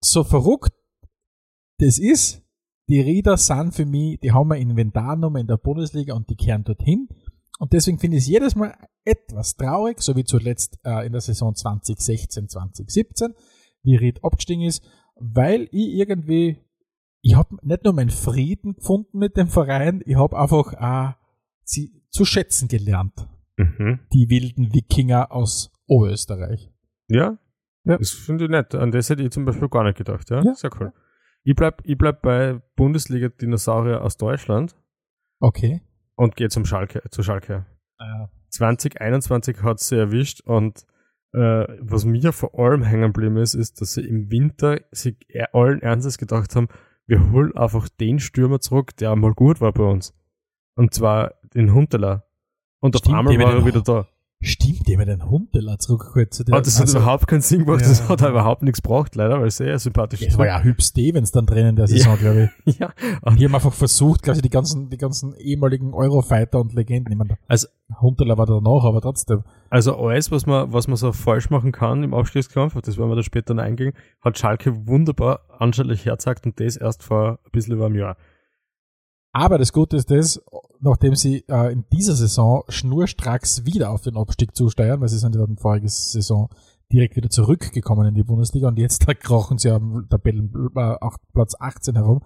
[0.00, 0.72] so verrückt
[1.82, 2.42] das ist,
[2.88, 6.64] die Rieder sind für mich, die haben eine Inventarnummer in der Bundesliga und die kehren
[6.64, 7.08] dorthin.
[7.58, 11.20] Und deswegen finde ich es jedes Mal etwas traurig, so wie zuletzt äh, in der
[11.20, 13.34] Saison 2016, 2017,
[13.82, 14.82] wie Ried abgestiegen ist,
[15.16, 16.58] weil ich irgendwie,
[17.20, 21.14] ich habe nicht nur meinen Frieden gefunden mit dem Verein, ich habe einfach äh,
[21.64, 24.00] sie zu schätzen gelernt, Mhm.
[24.12, 26.70] die wilden Wikinger aus Oberösterreich.
[27.08, 27.38] Ja?
[27.84, 27.98] Ja.
[27.98, 28.74] Das finde ich nett.
[28.74, 30.42] An das hätte ich zum Beispiel gar nicht gedacht, ja?
[30.42, 30.54] Ja.
[30.54, 30.92] Sehr cool.
[31.44, 34.76] Ich bleib, ich bleib bei Bundesliga-Dinosaurier aus Deutschland
[35.40, 35.80] Okay.
[36.14, 37.66] und gehe zum Schalke, zu Schalke.
[37.98, 40.86] Äh, 2021 hat sie erwischt und
[41.32, 45.44] äh, was mir vor allem hängen geblieben ist, ist, dass sie im Winter sich e-
[45.52, 46.68] allen Ernstes gedacht haben,
[47.06, 50.14] wir holen einfach den Stürmer zurück, der mal gut war bei uns.
[50.76, 52.24] Und zwar den Huntela.
[52.80, 54.06] Und Stimmt, auf einmal war er wieder da.
[54.44, 56.34] Stimmt, die haben den Hundeler zurückgeholt.
[56.34, 57.88] Zu der, Ah, das hat also, überhaupt keinen Sinn gemacht, Ja.
[57.88, 60.82] das hat er überhaupt nichts gebraucht, leider, weil es sehr sympathisch Es war ja Hüb
[60.82, 62.78] Stevens dann drin in der Saison, glaube ich.
[62.78, 62.92] ja.
[63.22, 67.12] Und die haben einfach versucht, quasi die ganzen, die ganzen ehemaligen Eurofighter und Legenden.
[67.12, 67.68] Ich meine, Also,
[68.00, 69.44] Hundeler war danach, aber trotzdem.
[69.70, 73.16] also alles, was man, was man so falsch machen kann im Abstiegskampf, das werden wir
[73.16, 77.74] da später noch eingehen, hat Schalke wunderbar anschaulich herzeigt und das erst vor ein bisschen
[77.74, 78.16] über einem Jahr.
[79.32, 80.42] Aber das Gute ist das,
[80.80, 85.34] nachdem sie äh, in dieser Saison schnurstracks wieder auf den Abstieg zusteuern, weil sie sind
[85.34, 86.50] ja dann vorige Saison
[86.92, 91.16] direkt wieder zurückgekommen in die Bundesliga und jetzt da krochen sie am Tabellen äh, auf
[91.32, 92.20] Platz 18 herum,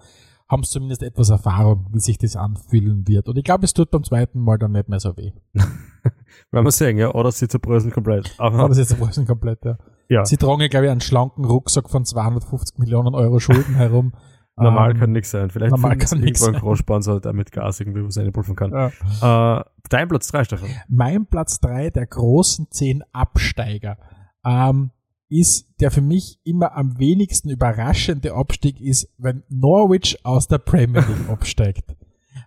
[0.49, 3.29] haben sie zumindest etwas Erfahrung, wie sich das anfühlen wird.
[3.29, 5.33] Und ich glaube, es tut beim zweiten Mal dann nicht mehr so weh.
[5.55, 8.35] Werden wir sehen, ja, oder sie zerbröseln komplett.
[8.39, 9.79] Das ist jetzt ein komplett, ja.
[10.09, 14.13] ja, Sie tragen, glaube ich, einen schlanken Rucksack von 250 Millionen Euro Schulden herum.
[14.57, 15.51] normal Ähm, kann nichts sein.
[15.51, 16.55] Vielleicht normal kann einen sein.
[16.55, 18.73] Großsponsor, der mit Gas irgendwie was reinpulvern kann.
[18.73, 19.61] ja.
[19.61, 20.69] Äh, dein Platz 3, Stefan.
[20.89, 23.99] Mein Platz drei der großen zehn Absteiger
[24.45, 24.91] ähm,
[25.29, 31.01] ist der für mich immer am wenigsten überraschende Abstieg ist, wenn Norwich aus der Premier
[31.01, 31.97] League absteigt.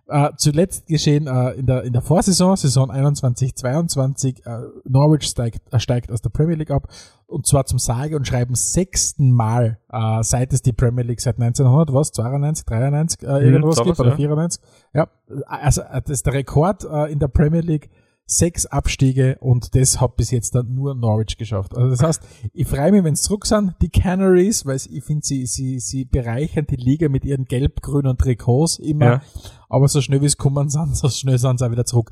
[0.09, 5.79] Äh, zuletzt geschehen äh, in, der, in der Vorsaison, Saison 21-22, äh, Norwich steigt, äh,
[5.79, 6.87] steigt aus der Premier League ab
[7.27, 11.39] und zwar zum sage und schreiben sechsten Mal, äh, seit es die Premier League seit
[11.39, 14.15] 1900, was, 92, 93, äh, irgendwas sowas, gibt, oder ja.
[14.15, 14.63] 94.
[14.95, 15.07] Ja,
[15.45, 17.91] also das ist der Rekord in der Premier League.
[18.31, 21.75] Sechs Abstiege und das hat bis jetzt dann nur Norwich geschafft.
[21.75, 22.21] Also das heißt,
[22.53, 26.05] ich freue mich, wenn es zurück sind, die Canaries, weil ich finde, sie, sie, sie
[26.05, 29.05] bereichern die Liga mit ihren gelb-grünen Trikots immer.
[29.05, 29.21] Ja.
[29.67, 32.11] Aber so schnell wie es kommen sind, so schnell sind sie auch wieder zurück.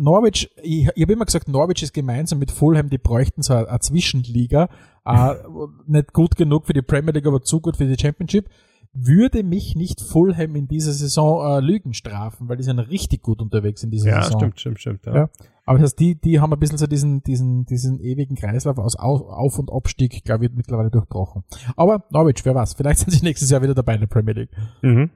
[0.00, 3.68] Norwich, ich, ich habe immer gesagt, Norwich ist gemeinsam mit Fulham, die bräuchten so eine,
[3.68, 4.68] eine Zwischenliga.
[5.04, 5.34] äh,
[5.86, 8.50] nicht gut genug für die Premier League, aber zu gut für die Championship.
[8.98, 13.42] Würde mich nicht Fulham in dieser Saison äh, Lügen strafen, weil die sind richtig gut
[13.42, 14.40] unterwegs in dieser Ja, Saison.
[14.40, 15.06] stimmt, stimmt, stimmt.
[15.06, 15.14] Ja.
[15.14, 15.28] Ja.
[15.64, 18.96] Aber das heißt, die, die haben ein bisschen so diesen, diesen, diesen ewigen Kreislauf aus
[18.96, 21.42] Auf- Auf- und Abstieg, glaube ich, mittlerweile durchbrochen.
[21.76, 24.50] Aber Norwich, wer weiß, vielleicht sind sie nächstes Jahr wieder dabei in der Premier League.
[24.82, 25.10] Mhm.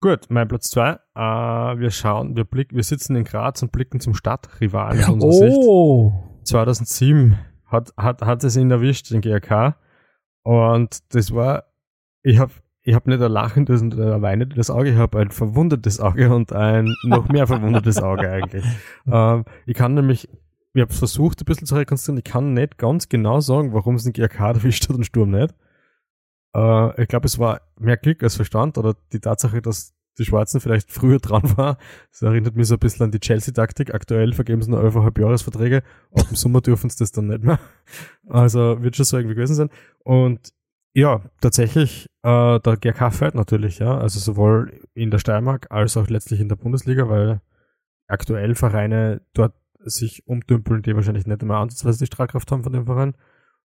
[0.00, 0.90] Gut, mein Platz 2.
[0.92, 0.98] Äh,
[1.80, 5.56] wir schauen, wir blicken, wir sitzen in Graz und blicken zum Stadtrivalen aus unserer Sicht.
[5.58, 6.12] Oh!
[6.44, 9.76] 2007 hat, hat, hat es ihn erwischt, den GRK.
[10.42, 11.64] Und das war,
[12.22, 12.52] ich habe
[12.86, 16.52] ich hab nicht ein lachendes und ein weinendes Auge, ich habe ein verwundertes Auge und
[16.52, 18.64] ein noch mehr verwundertes Auge eigentlich.
[19.08, 20.28] Ähm, ich kann nämlich,
[20.74, 24.02] ich habe versucht, ein bisschen zu rekonstruieren, ich kann nicht ganz genau sagen, warum es
[24.02, 25.54] den GRK erwischt hat und Sturm nicht.
[26.54, 30.60] Äh, ich glaube, es war mehr Glück als Verstand oder die Tatsache, dass die Schwarzen
[30.60, 31.78] vielleicht früher dran war.
[32.10, 33.94] Das erinnert mich so ein bisschen an die Chelsea-Taktik.
[33.94, 35.82] Aktuell vergeben sie nur 11,5 Jahresverträge.
[36.12, 37.60] Ab dem Sommer dürfen sie das dann nicht mehr.
[38.28, 39.70] Also wird schon so irgendwie gewesen sein.
[40.02, 40.52] Und
[40.96, 43.98] ja, tatsächlich, äh, der GRK fällt natürlich, ja.
[43.98, 47.42] Also sowohl in der Steiermark als auch letztlich in der Bundesliga, weil
[48.08, 52.86] aktuell Vereine dort sich umdümpeln, die wahrscheinlich nicht einmal ansatzweise die Strahlkraft haben von dem
[52.86, 53.14] Verein.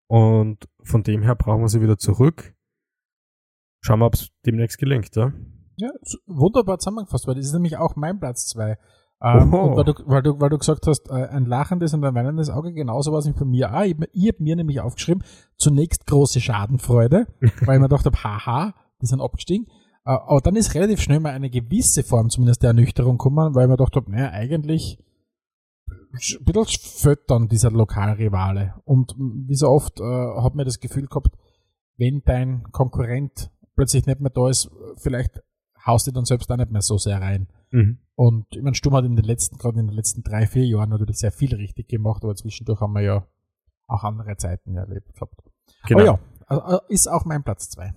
[0.07, 2.55] Und von dem her brauchen wir sie wieder zurück.
[3.81, 5.31] Schauen wir, ob es demnächst gelingt, ja.
[5.77, 5.91] Ja,
[6.25, 8.79] wunderbar zusammengefasst, weil das ist nämlich auch mein Platz zwei.
[9.21, 12.49] Ähm, weil du, weil, du, weil du gesagt hast, äh, ein lachendes und ein weinendes
[12.49, 13.83] Auge, genauso war es bei mir auch.
[13.83, 15.23] Ich, ich habe mir nämlich aufgeschrieben,
[15.57, 19.67] zunächst große Schadenfreude, weil ich mir gedacht habe, haha, die sind abgestiegen.
[20.05, 23.63] Äh, aber dann ist relativ schnell mal eine gewisse Form zumindest der Ernüchterung gekommen, weil
[23.63, 24.97] ich mir gedacht habe, naja, eigentlich
[25.89, 28.75] ein bisschen füttern dieser Lokalrivale.
[28.85, 31.35] Und wie so oft äh, hat mir das Gefühl gehabt,
[31.97, 35.41] wenn dein Konkurrent plötzlich nicht mehr da ist, vielleicht
[35.85, 37.47] haust du dann selbst auch nicht mehr so sehr rein.
[37.71, 37.99] Mhm.
[38.19, 40.89] Und ich meine, Sturm hat in den letzten, gerade in den letzten drei, vier Jahren
[40.89, 43.25] natürlich sehr viel richtig gemacht, aber zwischendurch haben wir ja
[43.87, 45.41] auch andere Zeiten erlebt gehabt.
[45.87, 45.99] Genau.
[46.01, 47.93] Aber ja, also, äh, ist auch mein Platz zwei.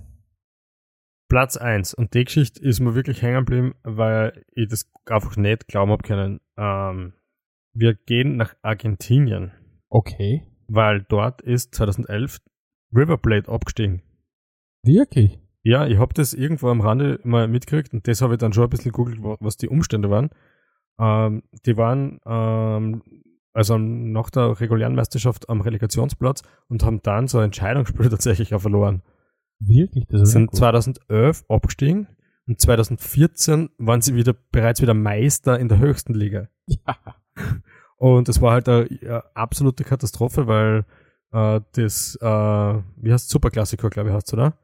[1.29, 1.95] Platz 1.
[1.95, 6.05] Und die Geschichte ist mir wirklich hängen geblieben, weil ich das einfach nicht glauben habe
[6.05, 6.41] können.
[6.57, 7.15] Ähm,
[7.75, 9.51] wir gehen nach Argentinien,
[9.89, 10.47] Okay.
[10.69, 12.39] weil dort ist 2011
[12.95, 14.03] River Plate abgestiegen.
[14.85, 15.41] Wirklich?
[15.64, 18.64] Ja, ich habe das irgendwo am Rande mal mitgekriegt und das habe ich dann schon
[18.64, 20.31] ein bisschen gegoogelt, wa- was die Umstände waren.
[20.98, 23.03] Ähm, die waren ähm,
[23.53, 28.61] also nach der regulären Meisterschaft am Relegationsplatz und haben dann so ein Entscheidungsspiel tatsächlich auch
[28.62, 29.03] verloren.
[29.61, 30.07] Wirklich?
[30.09, 30.57] Das ist sind gut.
[30.59, 32.09] 2011 abgestiegen
[32.48, 36.48] und 2014 waren sie wieder bereits wieder Meister in der höchsten Liga.
[36.66, 36.96] Ja.
[37.96, 40.85] Und es war halt eine, eine absolute Katastrophe, weil
[41.33, 44.55] äh, das, äh, wie heißt Superklassiker, glaube ich, heißt oder?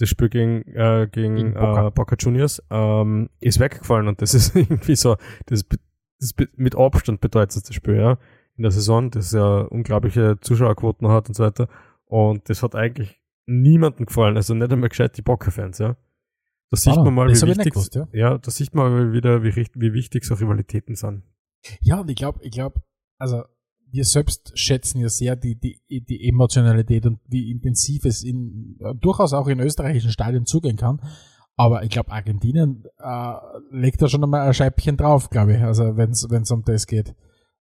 [0.00, 1.88] Das Spiel gegen, äh, gegen, Gegen Boca.
[1.88, 5.66] Äh, Boca Juniors ähm, ist weggefallen und das ist irgendwie so, das,
[6.18, 8.18] das mit Abstand bedeutendste Spiel, ja,
[8.56, 11.68] in der Saison, das ja unglaubliche Zuschauerquoten hat und so weiter.
[12.06, 15.96] Und das hat eigentlich niemandem gefallen, also nicht einmal gescheit die Boca-Fans, ja.
[16.70, 19.54] Da sieht Ah, man mal, wie wichtig, gewusst, ja, da sieht man mal wieder, wie,
[19.54, 21.24] wie wichtig so Rivalitäten sind.
[21.80, 22.80] Ja, und ich glaube, ich glaube,
[23.18, 23.44] also
[23.92, 29.32] wir selbst schätzen ja sehr die, die, die Emotionalität und wie intensiv es in, durchaus
[29.32, 31.00] auch in österreichischen Stadien zugehen kann.
[31.56, 33.32] Aber ich glaube, Argentinien äh,
[33.70, 37.14] legt da schon einmal ein Scheibchen drauf, glaube ich, also wenn es um das geht.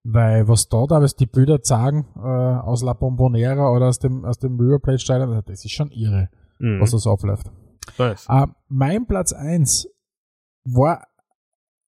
[0.03, 4.23] Weil was da da, was die Bilder sagen, äh, aus La Bombonera oder aus dem,
[4.23, 6.79] aus dem River Plate Stadion, also das ist schon irre, mhm.
[6.79, 7.51] was da so abläuft.
[7.97, 8.25] Nice.
[8.29, 9.89] Äh, mein Platz eins
[10.63, 11.05] war,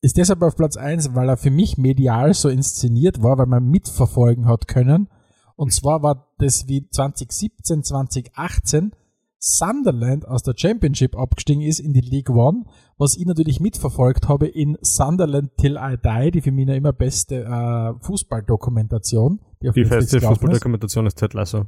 [0.02, 3.64] ist deshalb auf Platz eins, weil er für mich medial so inszeniert war, weil man
[3.66, 5.08] mitverfolgen hat können.
[5.56, 8.94] Und zwar war das wie 2017, 2018
[9.44, 12.66] Sunderland aus der Championship abgestiegen ist in die League One,
[12.98, 17.44] was ich natürlich mitverfolgt habe in Sunderland Till I Die, die für mich immer beste
[17.44, 19.40] äh, Fußballdokumentation.
[19.62, 21.66] Die, auf die beste Fußballdokumentation ist Ted Lasso.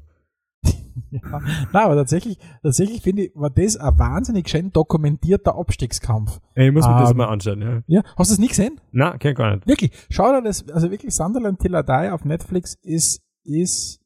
[1.12, 1.40] ja.
[1.72, 6.42] Nein, aber tatsächlich, tatsächlich finde ich, war das ein wahnsinnig schön dokumentierter Abstiegskampf.
[6.56, 7.82] Ey, ich muss mir ähm, das mal anschauen, ja.
[7.88, 8.82] Ja, hast du das nicht gesehen?
[8.92, 9.66] Nein, kenn gar nicht.
[9.68, 14.02] Wirklich, schau dir das, also wirklich Sunderland Till I Die auf Netflix ist, ist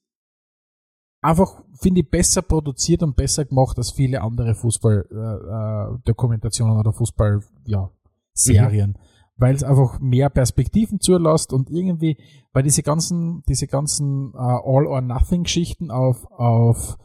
[1.22, 6.92] einfach, finde ich, besser produziert und besser gemacht als viele andere Fußball-Dokumentationen äh, äh oder
[6.94, 8.72] Fußball-Serien.
[8.72, 8.96] Ja, mhm.
[9.38, 12.18] Weil es einfach mehr Perspektiven zulässt und irgendwie,
[12.54, 16.98] weil diese ganzen, diese ganzen äh, All-or-Nothing-Geschichten auf, auf,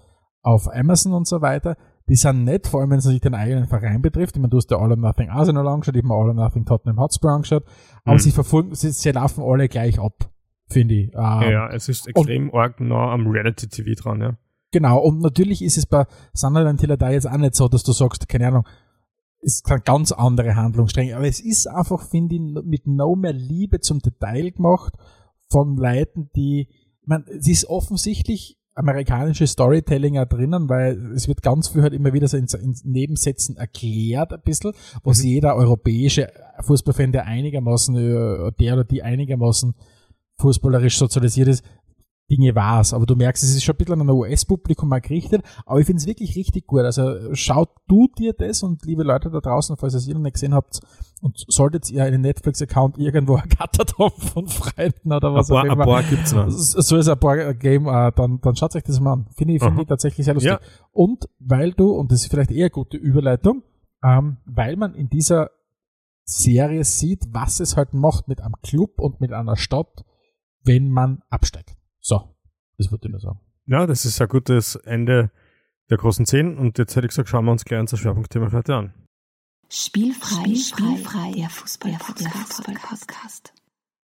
[0.43, 1.77] auf Amazon und so weiter,
[2.09, 4.37] die sind nett, vor allem wenn es sich den eigenen Verein betrifft.
[4.37, 6.35] Ich meine, du hast ja All or Nothing Arsenal angeschaut, ich habe mir All or
[6.35, 7.65] Nothing Tottenham Hotspur angeschaut,
[8.05, 8.21] aber mhm.
[8.21, 10.33] sie verfolgen, sie, sie laufen alle gleich ab
[10.73, 11.15] finde ich.
[11.15, 14.37] Ähm, ja, es ist extrem und, arg nah am Reality-TV dran, ja.
[14.73, 17.93] Genau, und natürlich ist es bei Sunderland Tiller da jetzt auch nicht so, dass du
[17.93, 18.67] sagst, keine Ahnung,
[19.43, 23.81] ist eine ganz andere Handlungsstränge, aber es ist einfach, finde ich, mit no mehr Liebe
[23.81, 24.95] zum Detail gemacht
[25.51, 26.69] von Leuten, die,
[27.05, 32.13] man, es ist offensichtlich amerikanische Storytelling auch drinnen, weil es wird ganz viel halt immer
[32.13, 35.29] wieder so in, in Nebensätzen erklärt ein bisschen, was mhm.
[35.29, 39.75] jeder europäische Fußballfan, der einigermaßen, äh, der oder die einigermaßen
[40.39, 41.65] fußballerisch sozialisiert ist,
[42.33, 42.95] Dinge war's.
[42.95, 45.87] Aber du merkst, es ist schon ein bisschen an ein US-Publikum mal gerichtet, aber ich
[45.87, 46.81] finde es wirklich richtig gut.
[46.81, 50.35] Also schaut du dir das und liebe Leute da draußen, falls ihr es noch nicht
[50.35, 50.81] gesehen habt,
[51.21, 55.81] und solltet ihr einen Netflix-Account irgendwo ergattert haben von Freunden oder was auch immer.
[55.81, 56.49] Ein paar gibt's noch.
[56.49, 59.27] So ist ein paar Game, uh, dann, dann schaut euch das mal an.
[59.37, 60.53] Finde ich, finde ich tatsächlich sehr lustig.
[60.53, 60.61] Ja.
[60.91, 63.63] Und weil du, und das ist vielleicht eher eine gute Überleitung,
[64.03, 65.51] ähm, weil man in dieser
[66.25, 70.05] Serie sieht, was es halt macht mit einem Club und mit einer Stadt,
[70.65, 71.77] wenn man absteigt.
[72.03, 72.35] So,
[72.79, 73.41] das würde ich nur sagen.
[73.67, 75.31] Ja, das ist ein gutes Ende
[75.89, 78.57] der großen Zehn und jetzt hätte ich gesagt, schauen wir uns gleich unser Schwerpunktthema für
[78.57, 78.95] heute an.
[79.69, 83.55] Spielfrei, Spielfrei, der Fußball-Podcast.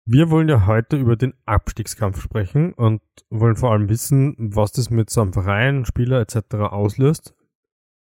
[0.05, 4.91] Wir wollen ja heute über den Abstiegskampf sprechen und wollen vor allem wissen, was das
[4.91, 6.55] mit so einem Verein, Spieler etc.
[6.55, 7.35] auslöst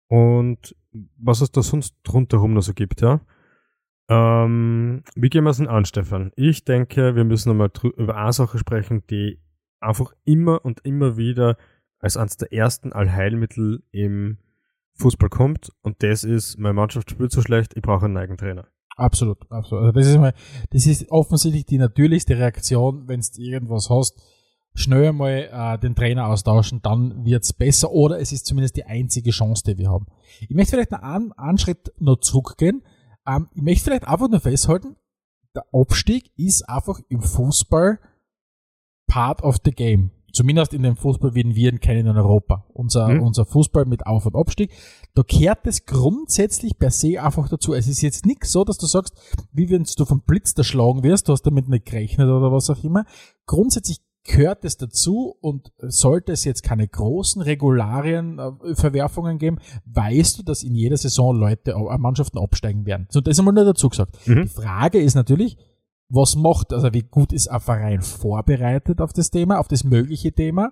[0.08, 0.74] und
[1.16, 3.20] was es da sonst rundherum noch so gibt, ja.
[4.08, 6.32] Ähm, wie gehen wir es denn an, Stefan?
[6.34, 9.38] Ich denke, wir müssen nochmal über eine Sache sprechen, die
[9.80, 11.56] einfach immer und immer wieder
[11.98, 14.38] als eines der ersten Allheilmittel im
[14.94, 15.70] Fußball kommt.
[15.82, 18.68] Und das ist, meine Mannschaft spielt so schlecht, ich brauche einen eigenen Trainer.
[18.96, 19.84] Absolut, absolut.
[19.84, 20.34] Also das ist mal,
[20.70, 24.20] das ist offensichtlich die natürlichste Reaktion, wenn du irgendwas hast.
[24.74, 29.30] Schnell einmal äh, den Trainer austauschen, dann wird's besser oder es ist zumindest die einzige
[29.30, 30.06] Chance, die wir haben.
[30.40, 32.82] Ich möchte vielleicht noch einen, einen Schritt noch zurückgehen
[33.28, 34.96] ähm, ich möchte vielleicht einfach nur festhalten,
[35.54, 37.98] der Abstieg ist einfach im Fußball
[39.08, 40.12] part of the game.
[40.32, 42.64] Zumindest in dem Fußball, wie wir ihn kennen in Europa.
[42.72, 43.22] Unser, mhm.
[43.22, 44.70] unser Fußball mit Auf- und Abstieg.
[45.14, 47.74] Da kehrt es grundsätzlich per se einfach dazu.
[47.74, 49.14] Es ist jetzt nicht so, dass du sagst,
[49.52, 52.84] wie wenn du vom Blitz erschlagen wirst, du hast damit nicht gerechnet oder was auch
[52.84, 53.04] immer.
[53.46, 60.38] Grundsätzlich gehört es dazu und sollte es jetzt keine großen Regularien, äh, Verwerfungen geben, weißt
[60.38, 63.06] du, dass in jeder Saison Leute, äh, Mannschaften absteigen werden.
[63.10, 64.16] So, das ist einmal nur dazu gesagt.
[64.26, 64.42] Mhm.
[64.42, 65.56] Die Frage ist natürlich,
[66.08, 70.32] was macht, also wie gut ist ein Verein vorbereitet auf das Thema, auf das mögliche
[70.32, 70.70] Thema?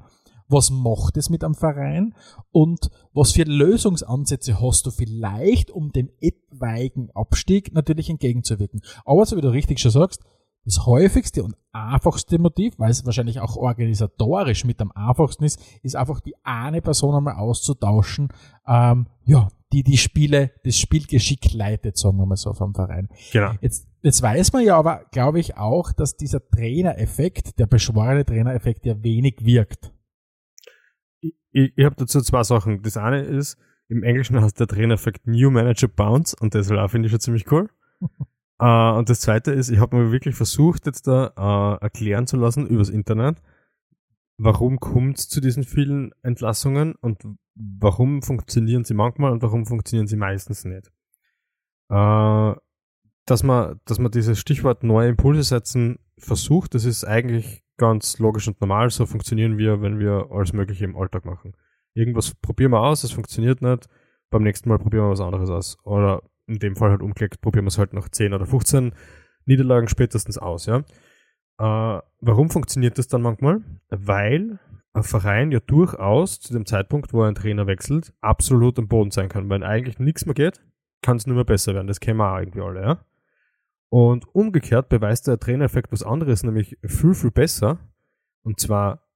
[0.49, 2.14] Was macht es mit einem Verein?
[2.53, 8.81] Und was für Lösungsansätze hast du vielleicht, um dem etwaigen Abstieg natürlich entgegenzuwirken?
[9.05, 10.22] Aber so wie du richtig schon sagst,
[10.64, 15.96] das häufigste und einfachste Motiv, weil es wahrscheinlich auch organisatorisch mit am einfachsten ist, ist
[15.96, 18.29] einfach die eine Person einmal auszutauschen,
[18.66, 23.09] ähm, ja, die die Spiele, das Spielgeschick leitet, sagen wir mal so vom Verein.
[23.33, 23.53] Genau.
[23.61, 28.87] Jetzt, jetzt weiß man ja aber, glaube ich, auch, dass dieser Trainereffekt, der beschworene Trainereffekt,
[28.87, 29.92] ja wenig wirkt.
[31.21, 32.83] Ich, ich, ich habe dazu zwei Sachen.
[32.83, 37.11] Das eine ist, im Englischen heißt der Trainereffekt New Manager Bounce und das finde ich
[37.11, 37.69] schon ziemlich cool.
[38.62, 42.37] Uh, und das zweite ist, ich habe mir wirklich versucht, jetzt da uh, erklären zu
[42.37, 43.42] lassen übers Internet,
[44.38, 47.25] warum kommt es zu diesen vielen Entlassungen und
[47.57, 50.92] warum funktionieren sie manchmal und warum funktionieren sie meistens nicht.
[51.90, 51.95] Uh,
[53.27, 58.49] dass man, dass man dieses Stichwort neue Impulse setzen versucht, das ist eigentlich ganz logisch
[58.49, 58.91] und normal.
[58.91, 61.55] So funktionieren wir, wenn wir alles Mögliche im Alltag machen.
[61.95, 63.89] Irgendwas probieren wir aus, es funktioniert nicht.
[64.31, 65.77] Beim nächsten Mal probieren wir was anderes aus.
[65.85, 68.93] Oder in dem Fall halt umgelegt, probieren wir es halt nach 10 oder 15
[69.45, 70.79] Niederlagen spätestens aus, ja.
[71.59, 73.62] Äh, warum funktioniert das dann manchmal?
[73.89, 74.59] Weil
[74.93, 79.29] ein Verein ja durchaus zu dem Zeitpunkt, wo ein Trainer wechselt, absolut am Boden sein
[79.29, 79.49] kann.
[79.49, 80.61] Wenn eigentlich nichts mehr geht,
[81.03, 81.87] kann es nur mehr besser werden.
[81.87, 82.99] Das kennen wir auch irgendwie alle, ja.
[83.88, 87.79] Und umgekehrt beweist der Trainereffekt was anderes, nämlich viel, viel besser.
[88.42, 89.07] Und zwar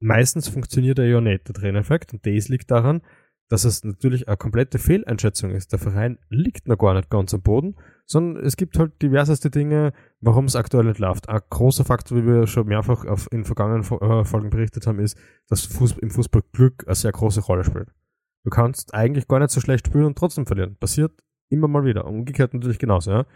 [0.00, 2.12] meistens funktioniert er ja nicht, der Trainereffekt.
[2.12, 3.02] Und das liegt daran,
[3.48, 5.72] dass es natürlich eine komplette Fehleinschätzung ist.
[5.72, 9.92] Der Verein liegt noch gar nicht ganz am Boden, sondern es gibt halt diverseste Dinge,
[10.20, 11.28] warum es aktuell nicht läuft.
[11.28, 15.18] Ein großer Faktor, wie wir schon mehrfach auf, in vergangenen äh, Folgen berichtet haben, ist,
[15.48, 17.88] dass Fußball, im Fußball Glück eine sehr große Rolle spielt.
[18.44, 20.76] Du kannst eigentlich gar nicht so schlecht spielen und trotzdem verlieren.
[20.76, 21.12] Passiert
[21.50, 22.06] immer mal wieder.
[22.06, 23.26] Umgekehrt natürlich genauso, ja.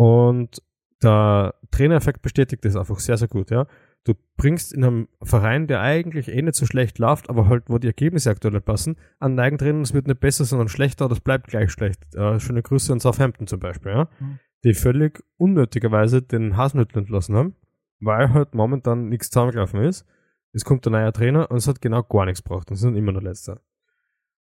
[0.00, 0.62] Und
[1.02, 3.66] der Trainereffekt bestätigt das einfach sehr, sehr gut, ja.
[4.04, 7.76] Du bringst in einem Verein, der eigentlich eh nicht so schlecht läuft, aber halt, wo
[7.76, 11.20] die Ergebnisse aktuell nicht passen, einen neigen drin, es wird nicht besser, sondern schlechter, das
[11.20, 12.14] bleibt gleich schlecht.
[12.14, 14.08] Äh, schöne Grüße an Southampton zum Beispiel, ja.
[14.20, 14.38] Mhm.
[14.64, 17.56] Die völlig unnötigerweise den Hasenhüttl entlassen haben,
[17.98, 20.06] weil halt momentan nichts zusammengelaufen ist.
[20.54, 22.96] Es kommt ein neuer Trainer und es hat genau gar nichts gebraucht und sie sind
[22.96, 23.60] immer noch letzter.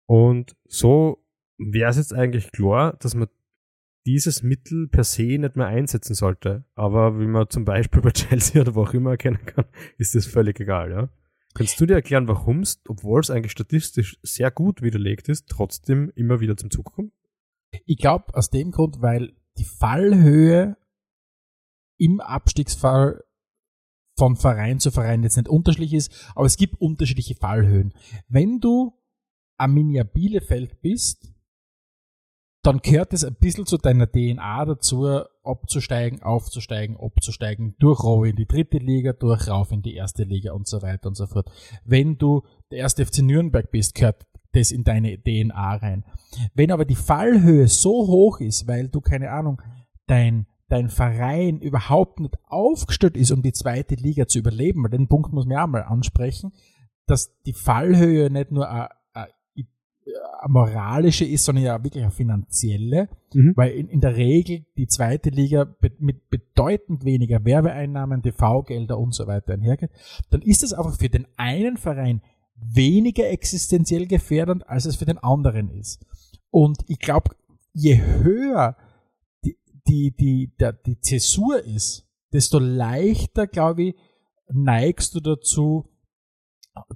[0.06, 1.24] Und so
[1.58, 3.28] wäre es jetzt eigentlich klar, dass man
[4.06, 6.64] dieses Mittel per se nicht mehr einsetzen sollte.
[6.74, 9.64] Aber wie man zum Beispiel bei Chelsea oder wo auch immer erkennen kann,
[9.98, 11.08] ist das völlig egal, ja.
[11.54, 16.10] Kannst du dir erklären, warum es, obwohl es eigentlich statistisch sehr gut widerlegt ist, trotzdem
[16.16, 17.12] immer wieder zum Zug kommt?
[17.86, 20.76] Ich glaube aus dem Grund, weil die Fallhöhe
[21.96, 23.22] im Abstiegsfall
[24.16, 27.94] von Verein zu Verein jetzt nicht unterschiedlich ist, aber es gibt unterschiedliche Fallhöhen.
[28.28, 28.92] Wenn du
[29.56, 31.33] Arminia Bielefeld bist,
[32.64, 35.06] dann gehört es ein bisschen zu deiner DNA dazu,
[35.42, 40.52] abzusteigen, aufzusteigen, abzusteigen, durch rauf in die dritte Liga, durch rauf in die erste Liga
[40.52, 41.50] und so weiter und so fort.
[41.84, 46.04] Wenn du der erste FC Nürnberg bist, gehört das in deine DNA rein.
[46.54, 49.60] Wenn aber die Fallhöhe so hoch ist, weil du, keine Ahnung,
[50.06, 55.08] dein, dein Verein überhaupt nicht aufgestellt ist, um die zweite Liga zu überleben, weil den
[55.08, 56.52] Punkt muss man ja auch mal ansprechen,
[57.06, 58.88] dass die Fallhöhe nicht nur eine
[60.48, 63.52] moralische ist, sondern ja wirklich eine finanzielle, mhm.
[63.56, 69.14] weil in, in, der Regel die zweite Liga be mit bedeutend weniger Werbeeinnahmen, TV-Gelder und
[69.14, 69.90] so weiter einhergeht,
[70.30, 72.22] dann ist es einfach für den einen Verein
[72.56, 76.04] weniger existenziell gefährdend, als es für den anderen ist.
[76.50, 77.30] Und ich glaube,
[77.72, 78.76] je höher
[79.44, 83.94] die, die, die, der, die Zäsur ist, desto leichter, glaube ich,
[84.52, 85.88] neigst du dazu,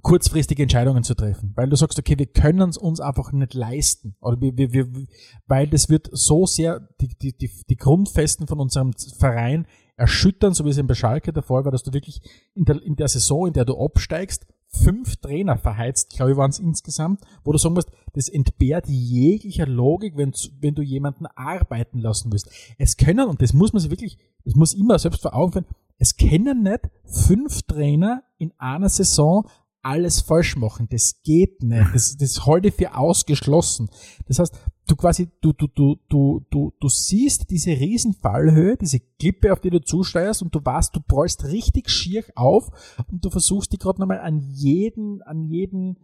[0.01, 4.15] kurzfristige Entscheidungen zu treffen, weil du sagst, okay, wir können es uns einfach nicht leisten,
[4.21, 5.07] oder wir, wir, wir,
[5.47, 10.65] weil das wird so sehr die, die, die, die Grundfesten von unserem Verein erschüttern, so
[10.65, 12.21] wie es in Beschalke der Fall war, dass du wirklich
[12.55, 16.51] in der, in der Saison, in der du absteigst, fünf Trainer verheizt, glaube ich, waren
[16.51, 21.99] es insgesamt, wo du sagen musst, das entbehrt jeglicher Logik, wenn, wenn du jemanden arbeiten
[21.99, 22.49] lassen willst.
[22.77, 25.65] Es können, und das muss man sich wirklich, das muss immer selbst vor Augen führen,
[25.97, 29.49] es können nicht fünf Trainer in einer Saison
[29.89, 30.87] alles falsch machen.
[30.89, 31.93] Das geht nicht.
[31.93, 33.89] Das, das halte ich für ausgeschlossen.
[34.27, 34.53] Das heißt,
[34.87, 39.59] du quasi, du, du, du, du, du, du siehst diese riesen Fallhöhe, diese Klippe, auf
[39.59, 42.69] die du zusteuerst und du weißt, du rollst richtig schier auf
[43.11, 45.97] und du versuchst dich gerade nochmal an jeden, an jeden,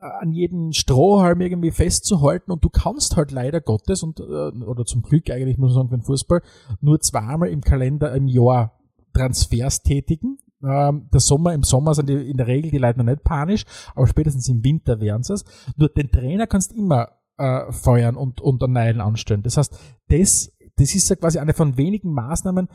[0.00, 4.84] äh, an jeden Strohhalm irgendwie festzuhalten und du kannst halt leider Gottes und, äh, oder
[4.84, 6.42] zum Glück eigentlich muss man sagen, den Fußball,
[6.80, 8.78] nur zweimal im Kalender im Jahr
[9.12, 13.06] Transfers tätigen ähm, der Sommer, im Sommer sind die in der Regel die Leute noch
[13.06, 15.44] nicht panisch, aber spätestens im Winter wären sie es.
[15.76, 19.42] Nur den Trainer kannst du immer äh, feuern und, und an Neilen anstellen.
[19.42, 22.68] Das heißt, das, das ist ja quasi eine von wenigen Maßnahmen,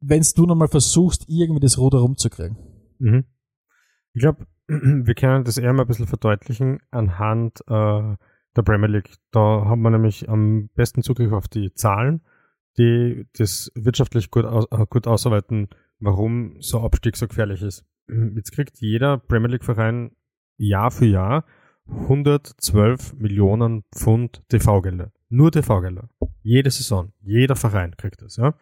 [0.00, 2.56] wenn du nochmal versuchst, irgendwie das Ruder rumzukriegen.
[2.98, 3.24] Mhm.
[4.14, 8.16] Ich glaube, wir können das eher mal ein bisschen verdeutlichen anhand äh,
[8.56, 9.16] der Premier League.
[9.30, 12.22] Da haben wir nämlich am besten Zugriff auf die Zahlen,
[12.78, 15.68] die das wirtschaftlich gut, aus, äh, gut ausarbeiten
[16.02, 17.84] warum so Abstieg so gefährlich ist.
[18.34, 20.10] Jetzt kriegt jeder Premier League Verein
[20.58, 21.44] Jahr für Jahr
[21.88, 25.12] 112 Millionen Pfund TV-Gelder.
[25.28, 26.08] Nur TV-Gelder.
[26.42, 27.12] Jede Saison.
[27.20, 28.54] Jeder Verein kriegt das, ja.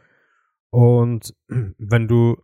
[0.70, 1.34] Und
[1.78, 2.36] wenn du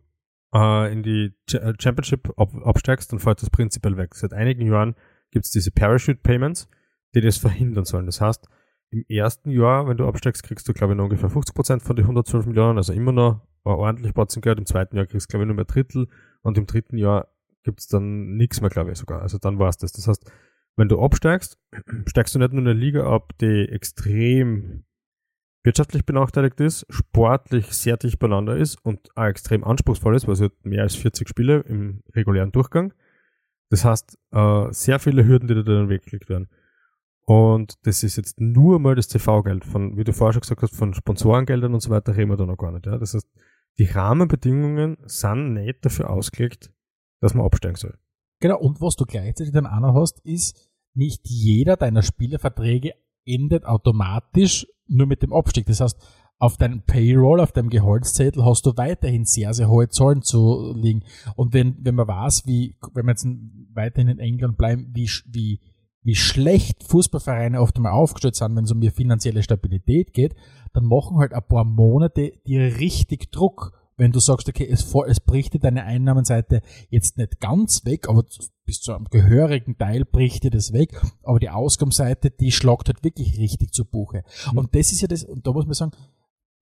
[0.53, 4.15] äh, in die äh, Championship ab absteigst, dann fällt das prinzipiell weg.
[4.15, 4.95] Seit einigen Jahren
[5.31, 6.67] gibt es diese Parachute Payments,
[7.15, 8.05] die das verhindern sollen.
[8.05, 8.47] Das heißt,
[8.89, 12.05] im ersten Jahr, wenn du absteigst, kriegst du, glaube ich, nur ungefähr 50% von den
[12.05, 14.59] 112 Millionen, also immer noch ordentlich Batzen gehört.
[14.59, 16.07] Im zweiten Jahr kriegst du, glaube ich, nur mehr Drittel
[16.41, 17.27] und im dritten Jahr
[17.63, 19.21] gibt es dann nichts mehr, glaube ich, sogar.
[19.21, 19.91] Also dann war es das.
[19.91, 20.31] Das heißt,
[20.77, 21.59] wenn du absteigst,
[22.07, 24.83] steigst du nicht nur in eine Liga ab, die extrem
[25.63, 30.41] wirtschaftlich benachteiligt ist, sportlich sehr dicht beieinander ist und auch extrem anspruchsvoll ist, weil es
[30.41, 32.93] hat mehr als 40 Spiele im regulären Durchgang.
[33.69, 36.47] Das heißt, äh, sehr viele Hürden, die da dann weggelegt werden.
[37.29, 39.65] Und das ist jetzt nur mal das TV-Geld.
[39.65, 42.45] Von, wie du vorher schon gesagt hast, von Sponsorengeldern und so weiter reden wir da
[42.45, 42.85] noch gar nicht.
[42.85, 42.97] Ja?
[42.97, 43.27] Das heißt,
[43.79, 46.71] die Rahmenbedingungen sind nicht dafür ausgelegt,
[47.19, 47.97] dass man absteigen soll.
[48.39, 52.93] Genau, und was du gleichzeitig dann auch noch hast, ist, nicht jeder deiner Spielerverträge
[53.25, 55.65] endet automatisch nur mit dem Abstieg.
[55.65, 55.99] Das heißt,
[56.39, 61.03] auf deinem Payroll, auf deinem Gehaltszettel hast du weiterhin sehr, sehr hohe Zahlen zu liegen.
[61.35, 63.27] Und wenn, wenn man weiß, wie, wenn wir jetzt
[63.73, 65.59] weiterhin in England bleiben, wie, wie
[66.07, 70.35] wie schlecht Fußballvereine oft mal aufgestellt sind, wenn es um die finanzielle Stabilität geht,
[70.71, 75.19] dann machen halt ein paar Monate dir richtig Druck, wenn du sagst, okay, es, es
[75.19, 78.23] bricht dir deine Einnahmenseite jetzt nicht ganz weg, aber
[78.63, 83.03] bis zu einem gehörigen Teil bricht dir das weg, aber die Ausgabenseite, die schlagt halt
[83.03, 84.23] wirklich richtig zu Buche.
[84.53, 84.59] Mhm.
[84.59, 85.91] Und das ist ja das, und da muss man sagen,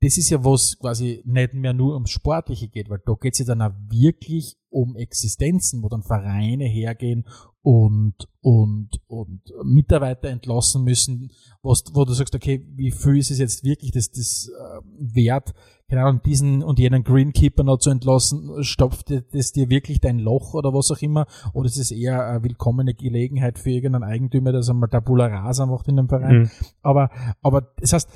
[0.01, 3.39] das ist ja was quasi nicht mehr nur ums Sportliche geht, weil da geht es
[3.39, 7.27] ja dann auch wirklich um Existenzen, wo dann Vereine hergehen
[7.65, 11.31] und, und, und Mitarbeiter entlassen müssen,
[11.63, 15.55] was, wo du sagst, okay, wie viel ist es jetzt wirklich das, das äh, wert,
[15.89, 20.53] keine Ahnung, diesen und jenen Greenkeeper noch zu entlassen, stopft das dir wirklich dein Loch
[20.53, 24.69] oder was auch immer, oder ist es eher eine willkommene Gelegenheit für irgendeinen Eigentümer, dass
[24.69, 26.41] einmal Tabula Rasa macht in dem Verein.
[26.41, 26.49] Mhm.
[26.83, 27.09] Aber,
[27.41, 28.09] aber das heißt,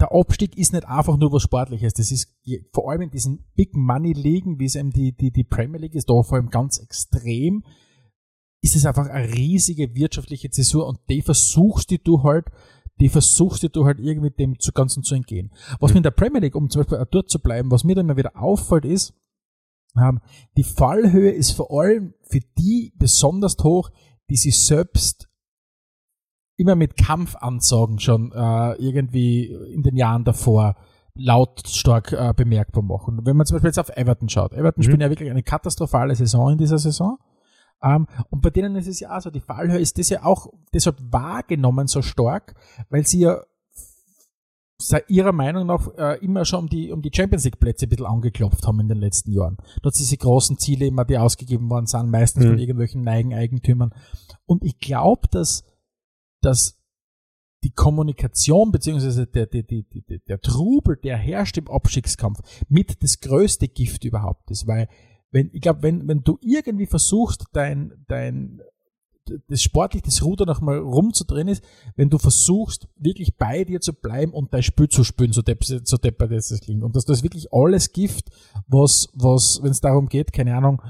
[0.00, 1.92] der Abstieg ist nicht einfach nur was Sportliches.
[1.92, 2.34] Das ist
[2.72, 5.94] vor allem in diesen Big Money Ligen, wie es eben die, die, die Premier League
[5.94, 7.62] ist, da vor allem ganz extrem,
[8.62, 12.46] ist es einfach eine riesige wirtschaftliche Zäsur und die versuchst du halt,
[13.00, 15.50] die versuchst du halt irgendwie dem zu Ganzen zu entgehen.
[15.80, 15.94] Was mhm.
[15.94, 18.16] mir in der Premier League, um zum Beispiel dort zu bleiben, was mir dann immer
[18.16, 19.14] wieder auffällt, ist,
[20.00, 20.20] ähm,
[20.56, 23.90] die Fallhöhe ist vor allem für die besonders hoch,
[24.30, 25.28] die sich selbst
[26.56, 30.76] immer mit Kampfansagen schon äh, irgendwie in den Jahren davor
[31.14, 33.20] lautstark äh, bemerkbar machen.
[33.24, 34.52] Wenn man zum Beispiel jetzt auf Everton schaut.
[34.52, 34.84] Everton mhm.
[34.84, 37.18] spielt ja wirklich eine katastrophale Saison in dieser Saison.
[37.82, 40.96] Und bei denen ist es ja auch so, die Fallhöhe ist das ja auch deshalb
[41.10, 42.54] wahrgenommen so stark,
[42.90, 43.42] weil sie ja
[45.06, 48.06] ihrer Meinung nach äh, immer schon um die, um die Champions League Plätze ein bisschen
[48.06, 49.56] angeklopft haben in den letzten Jahren.
[49.80, 52.48] Dort diese großen Ziele immer, die ausgegeben worden sind, meistens mhm.
[52.50, 53.94] von irgendwelchen Neigen-Eigentümern.
[54.44, 55.62] Und ich glaube, dass
[56.42, 56.78] dass
[57.64, 63.20] die Kommunikation beziehungsweise der, der, der, der, der Trubel, der herrscht im Abstiegskampf, mit das
[63.20, 64.66] größte Gift überhaupt ist.
[64.66, 64.88] Weil,
[65.32, 68.60] wenn, ich glaube, wenn, wenn du irgendwie versuchst, dein, dein,
[69.48, 71.64] das sportlich das Ruder noch mal rumzudrehen ist,
[71.96, 75.64] wenn du versuchst, wirklich bei dir zu bleiben und dein Spiel zu spülen, so, depp,
[75.64, 76.84] so deppert das klingt.
[76.84, 78.30] Und dass das wirklich alles Gift,
[78.66, 80.82] was, was, wenn es darum geht, keine Ahnung,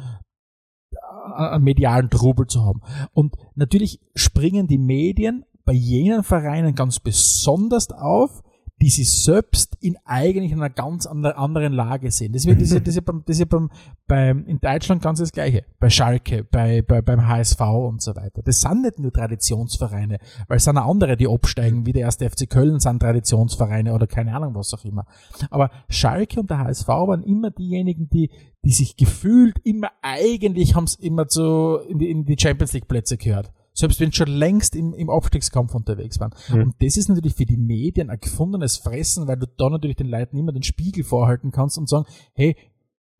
[1.35, 2.83] einen medialen Trubel zu haben.
[3.13, 8.43] Und natürlich springen die Medien bei jenen Vereinen ganz besonders auf,
[8.81, 12.33] die sie selbst in eigentlich einer ganz anderen Lage sehen.
[12.33, 13.71] Das, ist, ist, das, ist, beim, das ist beim,
[14.09, 15.65] beim, in Deutschland ganz das Gleiche.
[15.79, 18.43] Bei Schalke, bei, bei, beim HSV und so weiter.
[18.43, 20.19] Das sind nicht nur Traditionsvereine,
[20.49, 24.09] weil es sind auch andere, die absteigen, wie der erste FC Köln sind Traditionsvereine oder
[24.09, 25.07] keine Ahnung, was auch immer.
[25.51, 28.31] Aber Schalke und der HSV waren immer diejenigen, die,
[28.65, 32.89] die sich gefühlt immer eigentlich haben es immer zu, in die, in die Champions League
[32.89, 36.35] Plätze gehört selbst wenn sie schon längst im, im Abstiegskampf unterwegs waren.
[36.49, 36.63] Mhm.
[36.63, 40.09] Und das ist natürlich für die Medien ein gefundenes Fressen, weil du da natürlich den
[40.09, 42.57] Leuten immer den Spiegel vorhalten kannst und sagen, hey,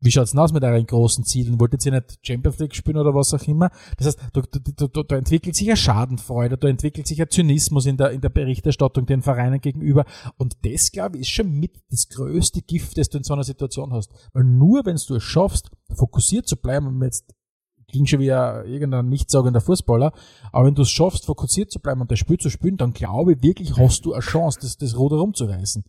[0.03, 1.61] wie schaut's denn aus mit euren großen Zielen?
[1.61, 3.69] Wolltet ihr nicht Champions League spielen oder was auch immer?
[3.97, 7.85] Das heißt, da, da, da, da entwickelt sich eine Schadenfreude, da entwickelt sich ein Zynismus
[7.85, 10.05] in der, in der Berichterstattung den Vereinen gegenüber.
[10.37, 13.45] Und das, glaube ich, ist schon mit das größte Gift, das du in so einer
[13.45, 14.11] Situation hast.
[14.33, 17.33] Weil nur wenn du es schaffst, fokussiert zu bleiben, und jetzt
[17.93, 20.11] klingt schon wie ein, irgendein nichtssagender Fußballer.
[20.51, 23.33] Aber wenn du es schaffst, fokussiert zu bleiben und das Spiel zu spielen, dann glaube
[23.33, 25.85] ich wirklich, hast du eine Chance, das, das Ruder rumzureißen.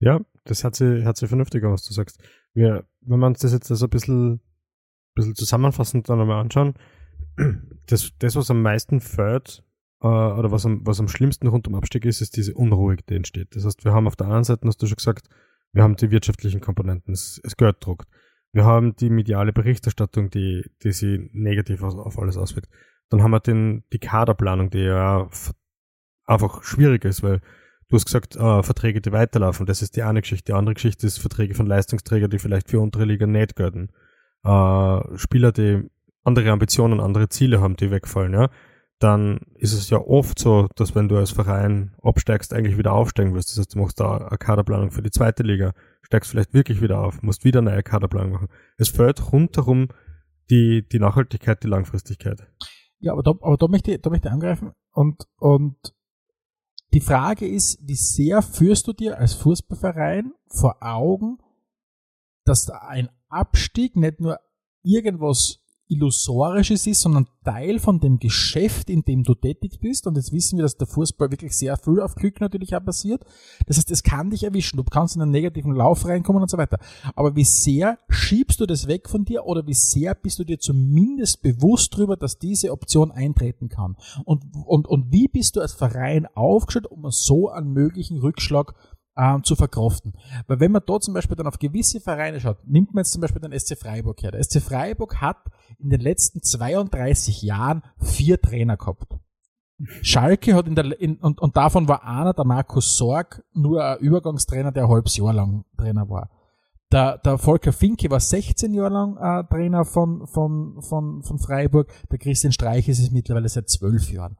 [0.00, 2.18] Ja, das hat sich, hat sich vernünftig was du sagst.
[2.54, 4.40] Wir, wenn wir uns das jetzt also ein bisschen,
[5.14, 6.74] bisschen zusammenfassend dann einmal anschauen,
[7.86, 9.62] das, das, was am meisten fällt,
[10.02, 13.14] äh, oder was am, was am schlimmsten rund um Abstieg ist, ist diese Unruhe, die
[13.14, 13.56] entsteht.
[13.56, 15.28] Das heißt, wir haben auf der einen Seite, hast du schon gesagt,
[15.72, 18.08] wir haben die wirtschaftlichen Komponenten, es, es gehört druckt.
[18.56, 22.70] Wir haben die mediale Berichterstattung, die, die sich negativ auf, alles auswirkt.
[23.10, 25.28] Dann haben wir den, die Kaderplanung, die ja
[26.24, 27.42] einfach schwierig ist, weil
[27.88, 30.52] du hast gesagt, äh, Verträge, die weiterlaufen, das ist die eine Geschichte.
[30.52, 33.90] Die andere Geschichte ist Verträge von Leistungsträgern, die vielleicht für untere Liga nicht gelten.
[34.42, 35.90] Äh, Spieler, die
[36.24, 38.48] andere Ambitionen, andere Ziele haben, die wegfallen, ja.
[38.98, 43.34] Dann ist es ja oft so, dass wenn du als Verein absteigst, eigentlich wieder aufsteigen
[43.34, 43.50] wirst.
[43.50, 45.72] Das heißt, du machst da eine Kaderplanung für die zweite Liga
[46.06, 48.48] steigst vielleicht wirklich wieder auf, musst wieder eine neue Kaderplanung machen.
[48.78, 49.88] Es fällt rundherum
[50.50, 52.46] die, die Nachhaltigkeit, die Langfristigkeit.
[53.00, 55.76] Ja, aber da, aber da möchte ich, da möchte ich angreifen und, und
[56.94, 61.38] Die Frage ist, wie sehr führst du dir als Fußballverein vor Augen,
[62.44, 64.38] dass ein Abstieg nicht nur
[64.82, 70.06] irgendwas Illusorisches ist, sondern Teil von dem Geschäft, in dem du tätig bist.
[70.06, 73.24] Und jetzt wissen wir, dass der Fußball wirklich sehr viel auf Glück natürlich auch passiert.
[73.66, 74.76] Das heißt, es kann dich erwischen.
[74.76, 76.78] Du kannst in einen negativen Lauf reinkommen und so weiter.
[77.14, 80.58] Aber wie sehr schiebst du das weg von dir oder wie sehr bist du dir
[80.58, 83.96] zumindest bewusst darüber, dass diese Option eintreten kann?
[84.24, 88.74] Und, und, und wie bist du als Verein aufgestellt, um so einen möglichen Rückschlag
[89.16, 90.14] ähm, zu verkraften.
[90.46, 93.20] Weil wenn man da zum Beispiel dann auf gewisse Vereine schaut, nimmt man jetzt zum
[93.20, 94.30] Beispiel den SC Freiburg her.
[94.30, 95.38] Der SC Freiburg hat
[95.78, 99.14] in den letzten 32 Jahren vier Trainer gehabt.
[100.00, 103.98] Schalke hat in der, in, und, und davon war einer, der Markus Sorg, nur ein
[103.98, 106.30] Übergangstrainer, der ein halbes Jahr lang Trainer war.
[106.92, 111.92] Der, der Volker Finke war 16 Jahre lang äh, Trainer von, von, von, von Freiburg.
[112.10, 114.38] Der Christian Streich ist es mittlerweile seit zwölf Jahren.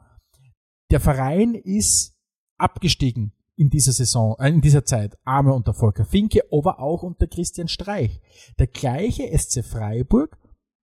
[0.91, 2.17] Der Verein ist
[2.57, 7.27] abgestiegen in dieser Saison, äh, in dieser Zeit, einmal unter Volker Finke, aber auch unter
[7.27, 8.21] Christian Streich.
[8.59, 10.39] Der gleiche SC Freiburg,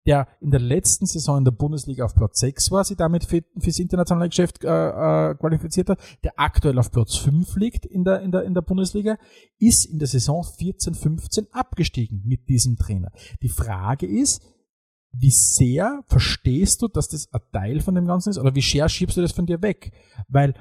[0.08, 3.44] der in der letzten Saison in der Bundesliga auf Platz 6 war, sich damit für,
[3.60, 8.22] fürs internationale Geschäft äh, äh, qualifiziert hat, der aktuell auf Platz 5 liegt in der,
[8.22, 9.18] in, der, in der Bundesliga,
[9.60, 13.12] ist in der Saison 14-15 abgestiegen mit diesem Trainer.
[13.44, 14.42] Die Frage ist,
[15.14, 18.88] wie sehr verstehst du, dass das ein Teil von dem Ganzen ist, oder wie sehr
[18.90, 19.92] schiebst du das von dir weg?
[20.30, 20.56] Weil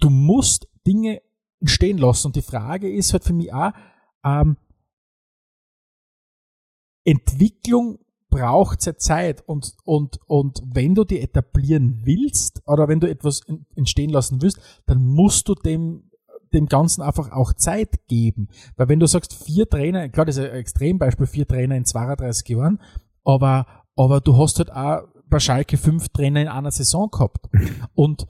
[0.00, 1.20] du musst Dinge
[1.60, 2.28] entstehen lassen.
[2.28, 3.72] Und die Frage ist halt für mich auch,
[4.24, 4.56] ähm,
[7.04, 7.98] Entwicklung
[8.30, 13.40] braucht ja Zeit und, und, und wenn du die etablieren willst oder wenn du etwas
[13.74, 16.10] entstehen lassen willst, dann musst du dem,
[16.52, 18.48] dem Ganzen einfach auch Zeit geben.
[18.76, 22.48] Weil wenn du sagst, vier Trainer, klar, das ist ein Extrembeispiel, vier Trainer in 32
[22.48, 22.80] Jahren,
[23.24, 23.66] aber,
[23.96, 27.48] aber du hast halt auch bei Schalke fünf Trainer in einer Saison gehabt.
[27.94, 28.26] Und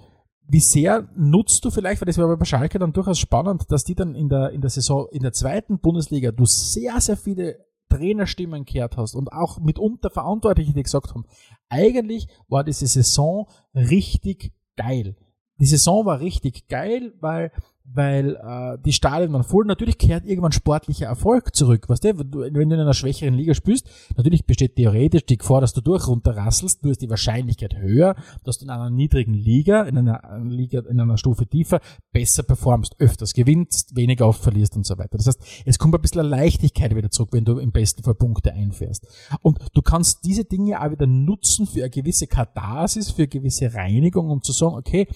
[0.48, 3.94] wie sehr nutzt du vielleicht, weil das war bei Schalke dann durchaus spannend, dass die
[3.94, 8.64] dann in der, in der Saison, in der zweiten Bundesliga, du sehr, sehr viele Trainerstimmen
[8.64, 11.26] gehört hast und auch mitunter Verantwortliche, die gesagt haben,
[11.68, 15.16] eigentlich war diese Saison richtig geil.
[15.60, 17.52] Die Saison war richtig geil, weil
[17.94, 19.64] weil äh, die Stadien waren voll.
[19.64, 21.88] Natürlich kehrt irgendwann sportlicher Erfolg zurück.
[21.88, 25.72] Weißt du, wenn du in einer schwächeren Liga spielst, natürlich besteht theoretisch die Gefahr, dass
[25.72, 28.14] du durch runterrasselst, nur ist die Wahrscheinlichkeit höher,
[28.44, 31.80] dass du in einer niedrigen Liga, in einer Liga, in einer Stufe tiefer,
[32.12, 35.16] besser performst, öfters gewinnst, weniger oft verlierst und so weiter.
[35.16, 38.52] Das heißt, es kommt ein bisschen Leichtigkeit wieder zurück, wenn du im besten Fall Punkte
[38.52, 39.06] einfährst.
[39.42, 43.72] Und du kannst diese Dinge auch wieder nutzen für eine gewisse Katharsis, für eine gewisse
[43.74, 45.08] Reinigung, um zu sagen, okay,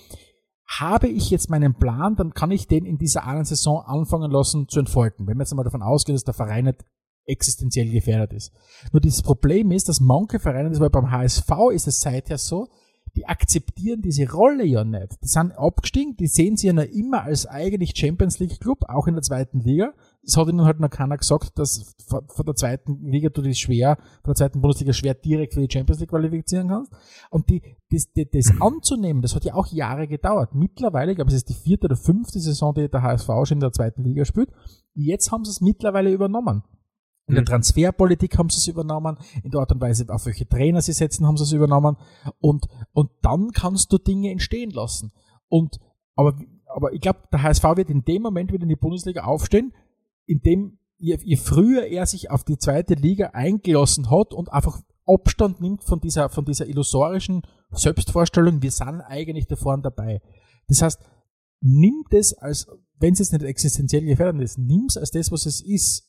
[0.81, 4.68] habe ich jetzt meinen Plan, dann kann ich den in dieser einen Saison anfangen lassen
[4.68, 5.27] zu entfalten.
[5.27, 6.85] Wenn wir jetzt einmal davon ausgehen, dass der Verein nicht
[7.25, 8.53] existenziell gefährdet ist.
[8.93, 12.68] Nur dieses Problem ist, dass manche Vereine, das war beim HSV ist es seither so,
[13.14, 15.23] die akzeptieren diese Rolle ja nicht.
[15.23, 19.07] Die sind abgestiegen, die sehen sie ja noch immer als eigentlich Champions League Club, auch
[19.07, 19.93] in der zweiten Liga.
[20.25, 23.97] Es hat ihnen halt noch keiner gesagt, dass von der zweiten Liga du dich schwer,
[23.97, 26.93] von der zweiten Bundesliga schwer direkt für die Champions League qualifizieren kannst.
[27.31, 27.61] Und die,
[27.91, 30.55] das, das, das anzunehmen, das hat ja auch Jahre gedauert.
[30.55, 33.61] Mittlerweile, ich glaube, es ist die vierte oder fünfte Saison, die der HSV schon in
[33.61, 34.51] der zweiten Liga spielt.
[34.95, 36.62] Jetzt haben sie es mittlerweile übernommen.
[37.29, 37.47] In der mhm.
[37.47, 41.27] Transferpolitik haben sie es übernommen, in der Art und Weise, auf welche Trainer sie setzen,
[41.27, 41.97] haben sie es übernommen.
[42.41, 45.12] Und, und dann kannst du Dinge entstehen lassen.
[45.49, 45.79] Und,
[46.16, 46.35] aber,
[46.66, 49.73] aber ich glaube, der HSV wird in dem Moment wieder in die Bundesliga aufstehen,
[50.27, 54.81] in dem, je, je früher er sich auf die zweite Liga eingelassen hat und einfach
[55.07, 60.20] Abstand nimmt von dieser, von dieser illusorischen Selbstvorstellung, wir sind eigentlich da vorne dabei.
[60.68, 61.01] Das heißt,
[61.61, 62.66] nimm das als,
[62.99, 66.09] wenn es jetzt nicht existenziell gefährdet ist, nimm es als das, was es ist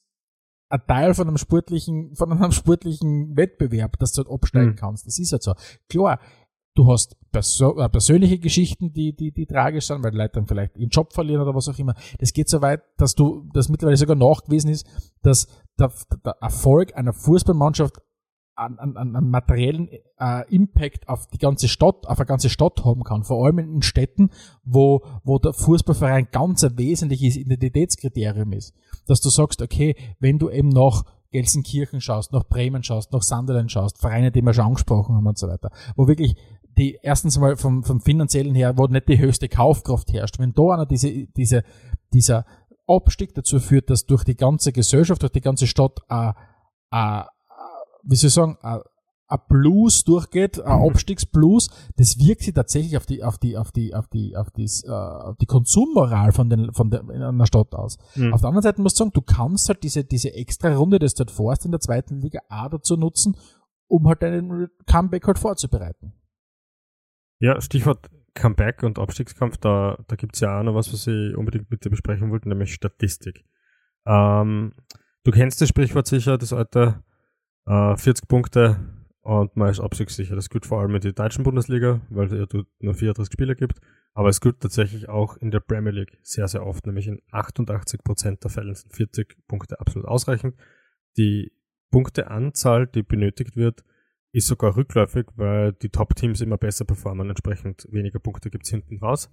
[0.69, 4.75] ein Teil von einem sportlichen, von einem sportlichen Wettbewerb, dass du halt absteigen mhm.
[4.75, 5.05] kannst.
[5.05, 5.53] Das ist halt so.
[5.87, 6.19] Klar,
[6.75, 10.77] du hast perso äh, persönliche Geschichten, die, die, die tragisch sind, weil Leute dann vielleicht
[10.77, 11.95] ihren Job verlieren oder was auch immer.
[12.19, 14.87] Das geht so weit, dass du, dass mittlerweile sogar nachgewiesen ist,
[15.21, 15.47] dass
[15.79, 15.91] der,
[16.25, 18.01] der Erfolg einer Fußballmannschaft
[18.55, 23.03] an, an, an materiellen äh, Impact auf die ganze Stadt, auf eine ganze Stadt haben
[23.03, 23.23] kann.
[23.23, 24.29] Vor allem in Städten,
[24.63, 28.75] wo, wo der Fußballverein ganz ein wesentliches Identitätskriterium ist.
[29.07, 33.71] Dass du sagst, okay, wenn du eben nach Gelsenkirchen schaust, nach Bremen schaust, nach Sunderland
[33.71, 36.35] schaust, Vereine, die wir schon angesprochen haben und so weiter, wo wirklich
[36.77, 40.39] die erstens mal vom, vom finanziellen her, wo nicht die höchste Kaufkraft herrscht.
[40.39, 41.63] Wenn da einer diese, diese,
[42.13, 42.45] dieser
[42.87, 46.31] Abstieg dazu führt, dass durch die ganze Gesellschaft, durch die ganze Stadt äh,
[46.91, 47.23] äh,
[48.03, 50.89] wie soll ich sagen, ein Blues durchgeht, ein mhm.
[50.89, 54.69] Abstiegsblues, das wirkt sich tatsächlich auf die, auf die, auf die, auf die, auf die,
[54.87, 57.97] uh, auf die Konsummoral von den, von der, in einer Stadt aus.
[58.15, 58.33] Mhm.
[58.33, 61.15] Auf der anderen Seite musst du sagen, du kannst halt diese, diese extra Runde, das
[61.15, 63.35] du halt vorst in der zweiten Liga auch dazu nutzen,
[63.87, 66.13] um halt deinen Comeback halt vorzubereiten.
[67.43, 71.69] Ja, Stichwort Comeback und Abstiegskampf, da, da gibt's ja auch noch was, was ich unbedingt
[71.69, 73.43] mit dir besprechen wollte, nämlich Statistik.
[74.05, 74.71] Ähm,
[75.25, 77.03] du kennst das Sprichwort sicher, das alte
[77.65, 78.79] äh, 40 Punkte
[79.23, 80.37] und man ist abstiegssicher.
[80.37, 83.81] Das gilt vor allem in der deutschen Bundesliga, weil es ja nur 34 Spieler gibt.
[84.13, 88.39] Aber es gilt tatsächlich auch in der Premier League sehr, sehr oft, nämlich in 88%
[88.39, 90.55] der Fälle sind 40 Punkte absolut ausreichend.
[91.17, 91.51] Die
[91.91, 93.83] Punkteanzahl, die benötigt wird,
[94.33, 99.31] ist sogar rückläufig, weil die Top-Teams immer besser performen, entsprechend weniger Punkte gibt's hinten raus.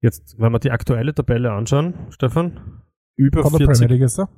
[0.00, 2.82] Jetzt, wenn wir die aktuelle Tabelle anschauen, Stefan,
[3.16, 3.78] über Von der 40...
[3.78, 4.28] Premier League jetzt da?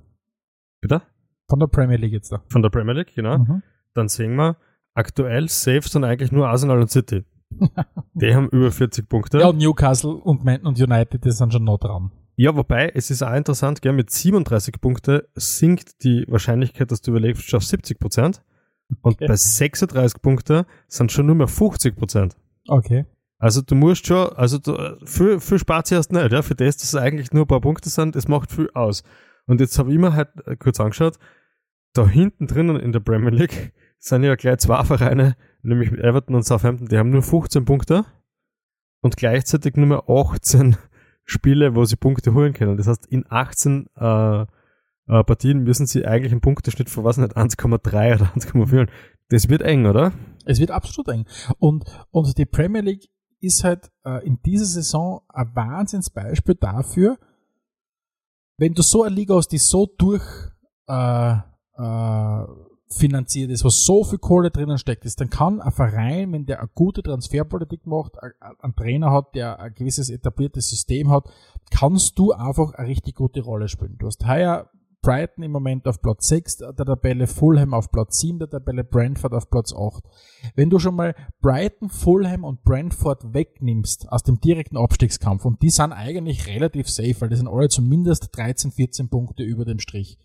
[0.80, 1.02] Bitte?
[1.48, 2.42] Von der Premier League jetzt da.
[2.48, 3.38] Von der Premier League, genau.
[3.38, 3.62] Mhm.
[3.94, 4.56] Dann sehen wir,
[4.94, 7.24] aktuell safe sind eigentlich nur Arsenal und City.
[8.14, 9.38] Die haben über 40 Punkte.
[9.38, 12.10] Ja, und Newcastle und Man und United, die sind schon noch dran.
[12.36, 17.10] Ja, wobei, es ist auch interessant, gell, mit 37 Punkte sinkt die Wahrscheinlichkeit, dass du
[17.10, 18.42] überlebst, auf 70 Prozent.
[19.00, 19.26] Und Okay.
[19.26, 22.36] bei 36 Punkte sind schon nur mehr 50 Prozent.
[22.68, 23.06] Okay.
[23.38, 26.92] Also du musst schon, also du, viel spart sie erst nicht, ja, für das, dass
[26.92, 29.02] es eigentlich nur ein paar Punkte sind, es macht viel aus.
[29.46, 31.18] Und jetzt habe ich mir halt äh, kurz angeschaut,
[31.92, 36.44] da hinten drinnen in der Premier League sind ja gleich zwei Vereine, nämlich Everton und
[36.44, 38.04] Southampton, die haben nur 15 Punkte
[39.00, 40.76] und gleichzeitig nur mehr 18
[41.24, 42.76] Spiele, wo sie Punkte holen können.
[42.76, 44.46] Das heißt, in 18 äh,
[45.08, 48.88] äh, Partien müssen sie eigentlich einen Punkteschnitt von was nicht 1,3 oder 1,4.
[49.28, 50.12] Das wird eng, oder?
[50.44, 51.26] Es wird absolut eng.
[51.58, 53.08] Und, und die Premier League
[53.40, 57.18] ist halt äh, in dieser Saison ein Wahnsinnsbeispiel dafür,
[58.58, 60.22] wenn du so eine Liga hast, die so durch
[60.86, 62.44] äh, äh,
[62.90, 66.60] finanziert ist, wo so viel Kohle drinnen steckt ist, dann kann ein Verein, wenn der
[66.60, 71.24] eine gute Transferpolitik macht, ein- ein- einen Trainer hat, der ein gewisses etabliertes System hat,
[71.70, 73.96] kannst du einfach eine richtig gute Rolle spielen.
[73.98, 74.68] Du hast heuer
[75.02, 79.34] Brighton im Moment auf Platz 6 der Tabelle, Fulham auf Platz 7 der Tabelle, Brentford
[79.34, 80.04] auf Platz 8.
[80.54, 85.70] Wenn du schon mal Brighton, Fulham und Brentford wegnimmst aus dem direkten Abstiegskampf, und die
[85.70, 90.18] sind eigentlich relativ safe, weil die sind alle zumindest 13, 14 Punkte über dem Strich,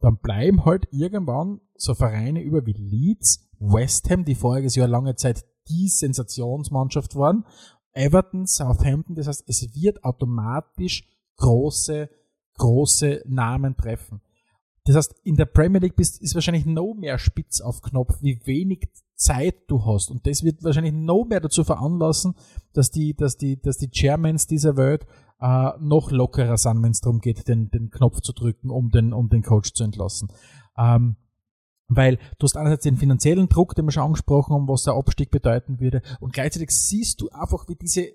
[0.00, 5.14] dann bleiben halt irgendwann so Vereine über wie Leeds, West Ham, die voriges Jahr lange
[5.14, 7.44] Zeit die Sensationsmannschaft waren,
[7.92, 12.10] Everton, Southampton, das heißt, es wird automatisch große,
[12.58, 14.20] große Namen treffen.
[14.84, 18.40] Das heißt, in der Premier League bist, ist wahrscheinlich noch mehr spitz auf Knopf, wie
[18.46, 20.10] wenig Zeit du hast.
[20.10, 22.34] Und das wird wahrscheinlich noch mehr dazu veranlassen,
[22.72, 25.06] dass die, dass die, dass die Chairmans dieser Welt
[25.40, 29.12] äh, noch lockerer sind, wenn es darum geht, den, den Knopf zu drücken, um den,
[29.12, 30.28] um den Coach zu entlassen.
[30.78, 31.16] Ähm,
[31.88, 35.30] weil du hast einerseits den finanziellen Druck, den wir schon angesprochen haben, was der Abstieg
[35.30, 38.08] bedeuten würde, und gleichzeitig siehst du einfach, wie diese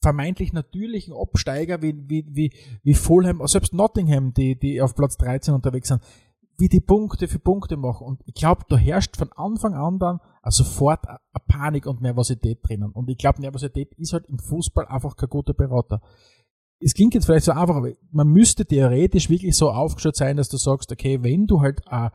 [0.00, 5.54] vermeintlich natürlichen Absteiger wie, wie, wie, wie Fulham, selbst Nottingham, die, die auf Platz 13
[5.54, 6.02] unterwegs sind,
[6.58, 8.06] wie die Punkte für Punkte machen.
[8.06, 12.92] Und ich glaube, da herrscht von Anfang an dann sofort eine Panik und Nervosität drinnen.
[12.92, 16.00] Und ich glaube, Nervosität ist halt im Fußball einfach kein guter Berater.
[16.78, 20.48] Es klingt jetzt vielleicht so einfach, aber man müsste theoretisch wirklich so aufgestellt sein, dass
[20.48, 22.10] du sagst, okay, wenn du halt äh,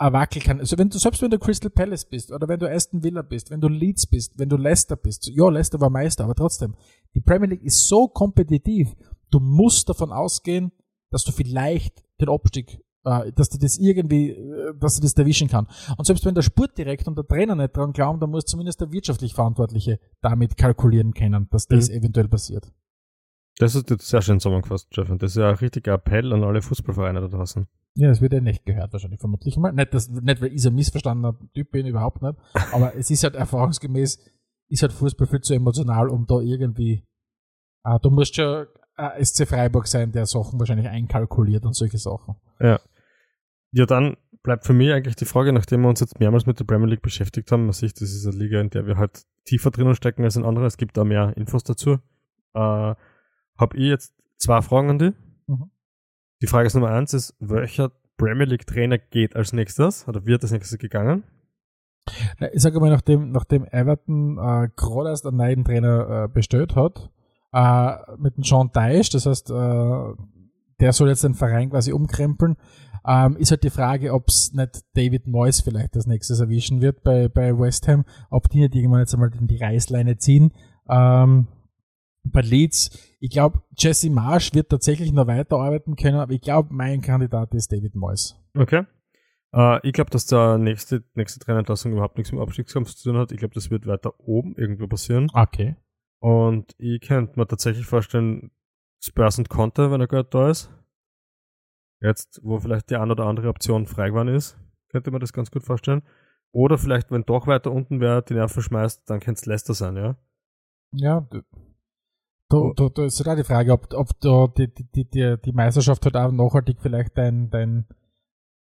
[0.00, 2.70] ein Wackel kann, also wenn du, selbst wenn du Crystal Palace bist oder wenn du
[2.70, 6.24] Aston Villa bist, wenn du Leeds bist, wenn du Leicester bist, ja, Leicester war Meister,
[6.24, 6.74] aber trotzdem,
[7.14, 8.94] die Premier League ist so kompetitiv,
[9.30, 10.72] du musst davon ausgehen,
[11.10, 15.48] dass du vielleicht den Abstieg, äh, dass du das irgendwie, äh, dass du das erwischen
[15.48, 15.66] kann.
[15.98, 18.92] Und selbst wenn der Sportdirektor und der Trainer nicht dran glauben, dann muss zumindest der
[18.92, 21.96] wirtschaftlich Verantwortliche damit kalkulieren können, dass das Mhm.
[21.96, 22.72] eventuell passiert.
[23.60, 25.18] Das ist jetzt sehr schön zusammengefasst, Stefan.
[25.18, 27.66] Das ist ja ein richtiger Appell an alle Fußballvereine da draußen.
[27.94, 29.70] Ja, das wird ja nicht gehört, wahrscheinlich, vermutlich mal.
[29.72, 32.38] Nicht, dass, nicht weil ich so ein missverstandener Typ bin, überhaupt nicht.
[32.72, 34.18] Aber es ist halt erfahrungsgemäß,
[34.70, 37.04] ist halt Fußball viel zu emotional, um da irgendwie,
[37.82, 38.64] ah, du musst schon
[38.96, 42.36] äh, SC Freiburg sein, der Sachen wahrscheinlich einkalkuliert und solche Sachen.
[42.60, 42.80] Ja.
[43.72, 46.64] Ja, dann bleibt für mich eigentlich die Frage, nachdem wir uns jetzt mehrmals mit der
[46.64, 49.70] Premier League beschäftigt haben, man sieht, das ist eine Liga, in der wir halt tiefer
[49.70, 51.98] drinnen stecken als in anderen, es gibt da mehr Infos dazu.
[52.54, 52.94] Äh,
[53.60, 55.14] Habe ich jetzt zwei Fragen an dich.
[55.46, 55.70] Mhm.
[56.42, 60.42] Die Frage ist Nummer eins ist, welcher Premier League Trainer geht als nächstes oder wird
[60.42, 61.24] als nächstes gegangen?
[62.52, 67.10] Ich sage mal, nachdem, nachdem Everton äh, gerade erst einen neuen Trainer äh, bestellt hat,
[67.52, 70.14] äh, mit dem Sean Dyche, das heißt, äh,
[70.80, 72.56] der soll jetzt den Verein quasi umkrempeln,
[73.06, 77.02] ähm, ist halt die Frage, ob es nicht David Moyes vielleicht als nächstes erwischen wird
[77.02, 80.52] bei, bei West Ham, ob die nicht irgendwann jetzt einmal in die Reißleine ziehen.
[80.88, 81.48] Ähm,
[82.24, 82.90] bei Leeds,
[83.20, 87.70] ich glaube, Jesse Marsh wird tatsächlich noch weiterarbeiten können, aber ich glaube, mein Kandidat ist
[87.70, 88.36] David Moyes.
[88.56, 88.86] Okay.
[89.52, 93.18] Äh, ich glaube, dass der nächste, nächste Trainerentlassung überhaupt nichts mit dem Abstiegskampf zu tun
[93.18, 93.30] hat.
[93.30, 95.30] Ich glaube, das wird weiter oben irgendwo passieren.
[95.34, 95.76] Okay.
[96.20, 98.50] Und ich könnte mir tatsächlich vorstellen,
[99.02, 100.70] Spurs und Conte, wenn er gerade da ist.
[102.00, 104.58] Jetzt, wo vielleicht die eine oder andere Option frei geworden ist,
[104.88, 106.02] könnte man das ganz gut vorstellen.
[106.52, 109.96] Oder vielleicht, wenn doch weiter unten wer die Nerven schmeißt, dann könnte es Leicester sein,
[109.96, 110.16] ja.
[110.92, 111.28] Ja,
[112.50, 115.52] da, da, da ist halt auch die Frage, ob, ob da die, die, die, die
[115.52, 117.86] Meisterschaft halt auch nachhaltig vielleicht dein, dein,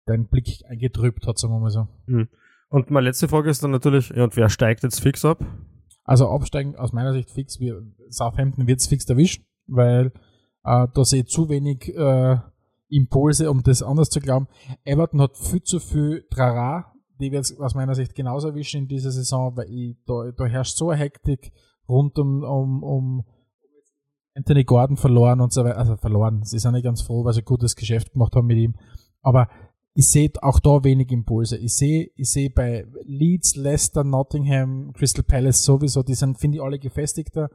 [0.07, 1.89] dein Blick eingetrübt hat, sagen wir mal so.
[2.07, 2.29] Mhm.
[2.69, 5.45] Und meine letzte Frage ist dann natürlich, ja, und wer steigt jetzt fix ab?
[6.05, 7.75] Also absteigen aus meiner Sicht fix, wie
[8.09, 10.07] Southampton wird es fix erwischen, weil
[10.65, 12.39] äh, da sehe ich zu wenig äh,
[12.89, 14.49] Impulse, um das anders zu glauben.
[14.85, 19.11] Everton hat viel zu viel Trara, die wird aus meiner Sicht genauso erwischen in dieser
[19.11, 21.53] Saison, weil ich, da, da herrscht so eine Hektik
[21.89, 23.25] rund um, um, um
[24.35, 26.43] Anthony Gordon verloren und so weiter, also verloren.
[26.45, 28.75] Sie sind nicht ganz froh, weil sie ein gutes Geschäft gemacht haben mit ihm.
[29.21, 29.49] Aber
[29.95, 31.59] ich sehe auch da wenig Impulse.
[31.59, 36.63] Ich sehe, ich sehe bei Leeds, Leicester, Nottingham, Crystal Palace sowieso, die sind, finde ich,
[36.63, 37.51] alle gefestigter.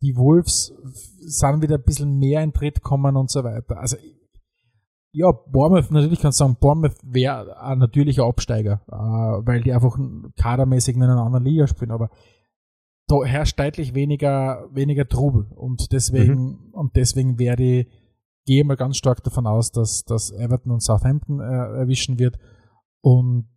[0.00, 0.74] Die Wolves
[1.20, 3.78] sind wieder ein bisschen mehr in Tritt kommen und so weiter.
[3.78, 3.96] Also,
[5.12, 9.96] ja, Bournemouth, natürlich kannst du sagen, Bournemouth wäre ein natürlicher Absteiger, äh, weil die einfach
[10.36, 12.10] kadermäßig in einer anderen Liga spielen, aber
[13.08, 16.70] herrscht deutlich weniger, weniger Trubel und deswegen, mhm.
[16.72, 17.86] und deswegen werde ich,
[18.46, 22.38] gehe mal ganz stark davon aus, dass, dass Everton und Southampton äh, erwischen wird.
[23.00, 23.48] Und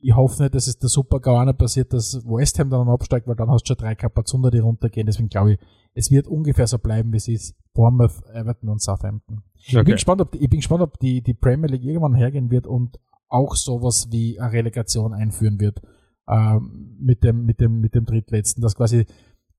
[0.00, 3.34] ich hoffe nicht, dass es der Super Gauana passiert, dass West Ham dann absteigt, weil
[3.34, 5.06] dann hast du schon drei Kapazunder, die runtergehen.
[5.06, 5.58] Deswegen glaube ich,
[5.94, 7.56] es wird ungefähr so bleiben, wie es ist.
[7.74, 9.42] Bournemouth, Everton und Southampton.
[9.56, 9.78] Okay.
[9.78, 12.66] Ich bin gespannt, ob, ich bin gespannt, ob die, die Premier League irgendwann hergehen wird
[12.66, 15.80] und auch sowas wie eine Relegation einführen wird,
[16.28, 19.06] ähm, mit dem, mit dem, mit dem Drittletzten, dass quasi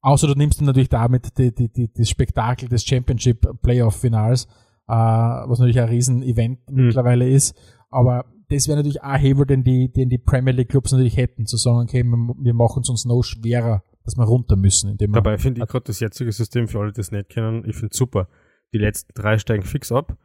[0.02, 4.46] Außer du nimmst natürlich damit die, die, die, das Spektakel des Championship Playoff Finals,
[4.88, 6.86] äh, was natürlich ein Riesen-Event mhm.
[6.86, 7.58] mittlerweile ist.
[7.90, 11.46] Aber das wäre natürlich ein Hebel, den die, den die Premier League Clubs natürlich hätten,
[11.46, 14.90] zu sagen, okay, wir machen es uns noch schwerer, dass wir runter müssen.
[14.90, 17.76] Indem Dabei finde ich gerade das jetzige System, für alle, die es nicht kennen, ich
[17.76, 18.30] finde super.
[18.74, 20.18] Die letzten drei steigen fix ab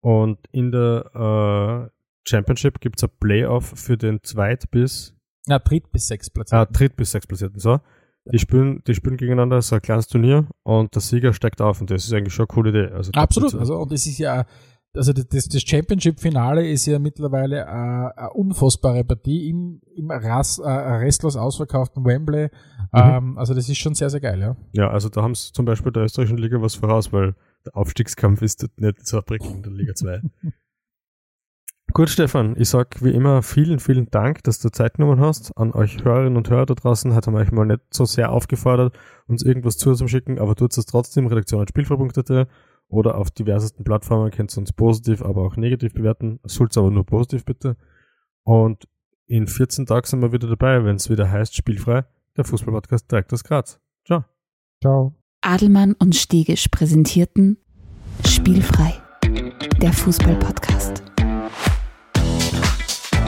[0.00, 1.90] und in der äh,
[2.28, 5.15] Championship gibt es ein Playoff für den Zweit- bis
[5.48, 6.66] ja, Dritt- bis sechs Platzierten.
[6.68, 7.80] Ah, Dritt- bis sechs Platzierten, so.
[8.32, 11.90] Die spielen, die spielen gegeneinander, so ein kleines Turnier und der Sieger steigt auf und
[11.92, 12.92] das ist eigentlich schon eine coole Idee.
[12.92, 14.44] Also Absolut, also und das ist ja,
[14.96, 20.68] also das, das Championship-Finale ist ja mittlerweile eine, eine unfassbare Partie im, im Ras, äh,
[20.68, 22.48] restlos ausverkauften Wembley.
[22.92, 23.00] Mhm.
[23.00, 24.56] Ähm, also das ist schon sehr, sehr geil, ja.
[24.72, 28.42] Ja, also da haben sie zum Beispiel der österreichischen Liga was voraus, weil der Aufstiegskampf
[28.42, 30.20] ist nicht so prickelnd in der Liga 2.
[31.96, 35.56] Gut, Stefan, ich sag wie immer vielen, vielen Dank, dass du Zeit genommen hast.
[35.56, 38.94] An euch Hörerinnen und Hörer da draußen hat man euch mal nicht so sehr aufgefordert,
[39.28, 42.48] uns irgendwas zuzuschicken, aber tut es trotzdem, redaktion.spielfrei.at
[42.88, 46.38] oder auf diversesten Plattformen könnt ihr uns positiv, aber auch negativ bewerten.
[46.44, 47.78] Soll's aber nur positiv bitte.
[48.42, 48.86] Und
[49.26, 52.04] in 14 Tagen sind wir wieder dabei, wenn es wieder heißt Spielfrei,
[52.36, 53.80] der Fußballpodcast direkt aus Graz.
[54.04, 54.26] Ciao.
[54.82, 55.14] Ciao.
[55.40, 57.56] Adelmann und Stegisch präsentierten
[58.22, 58.92] Spielfrei,
[59.80, 60.95] der Fußballpodcast.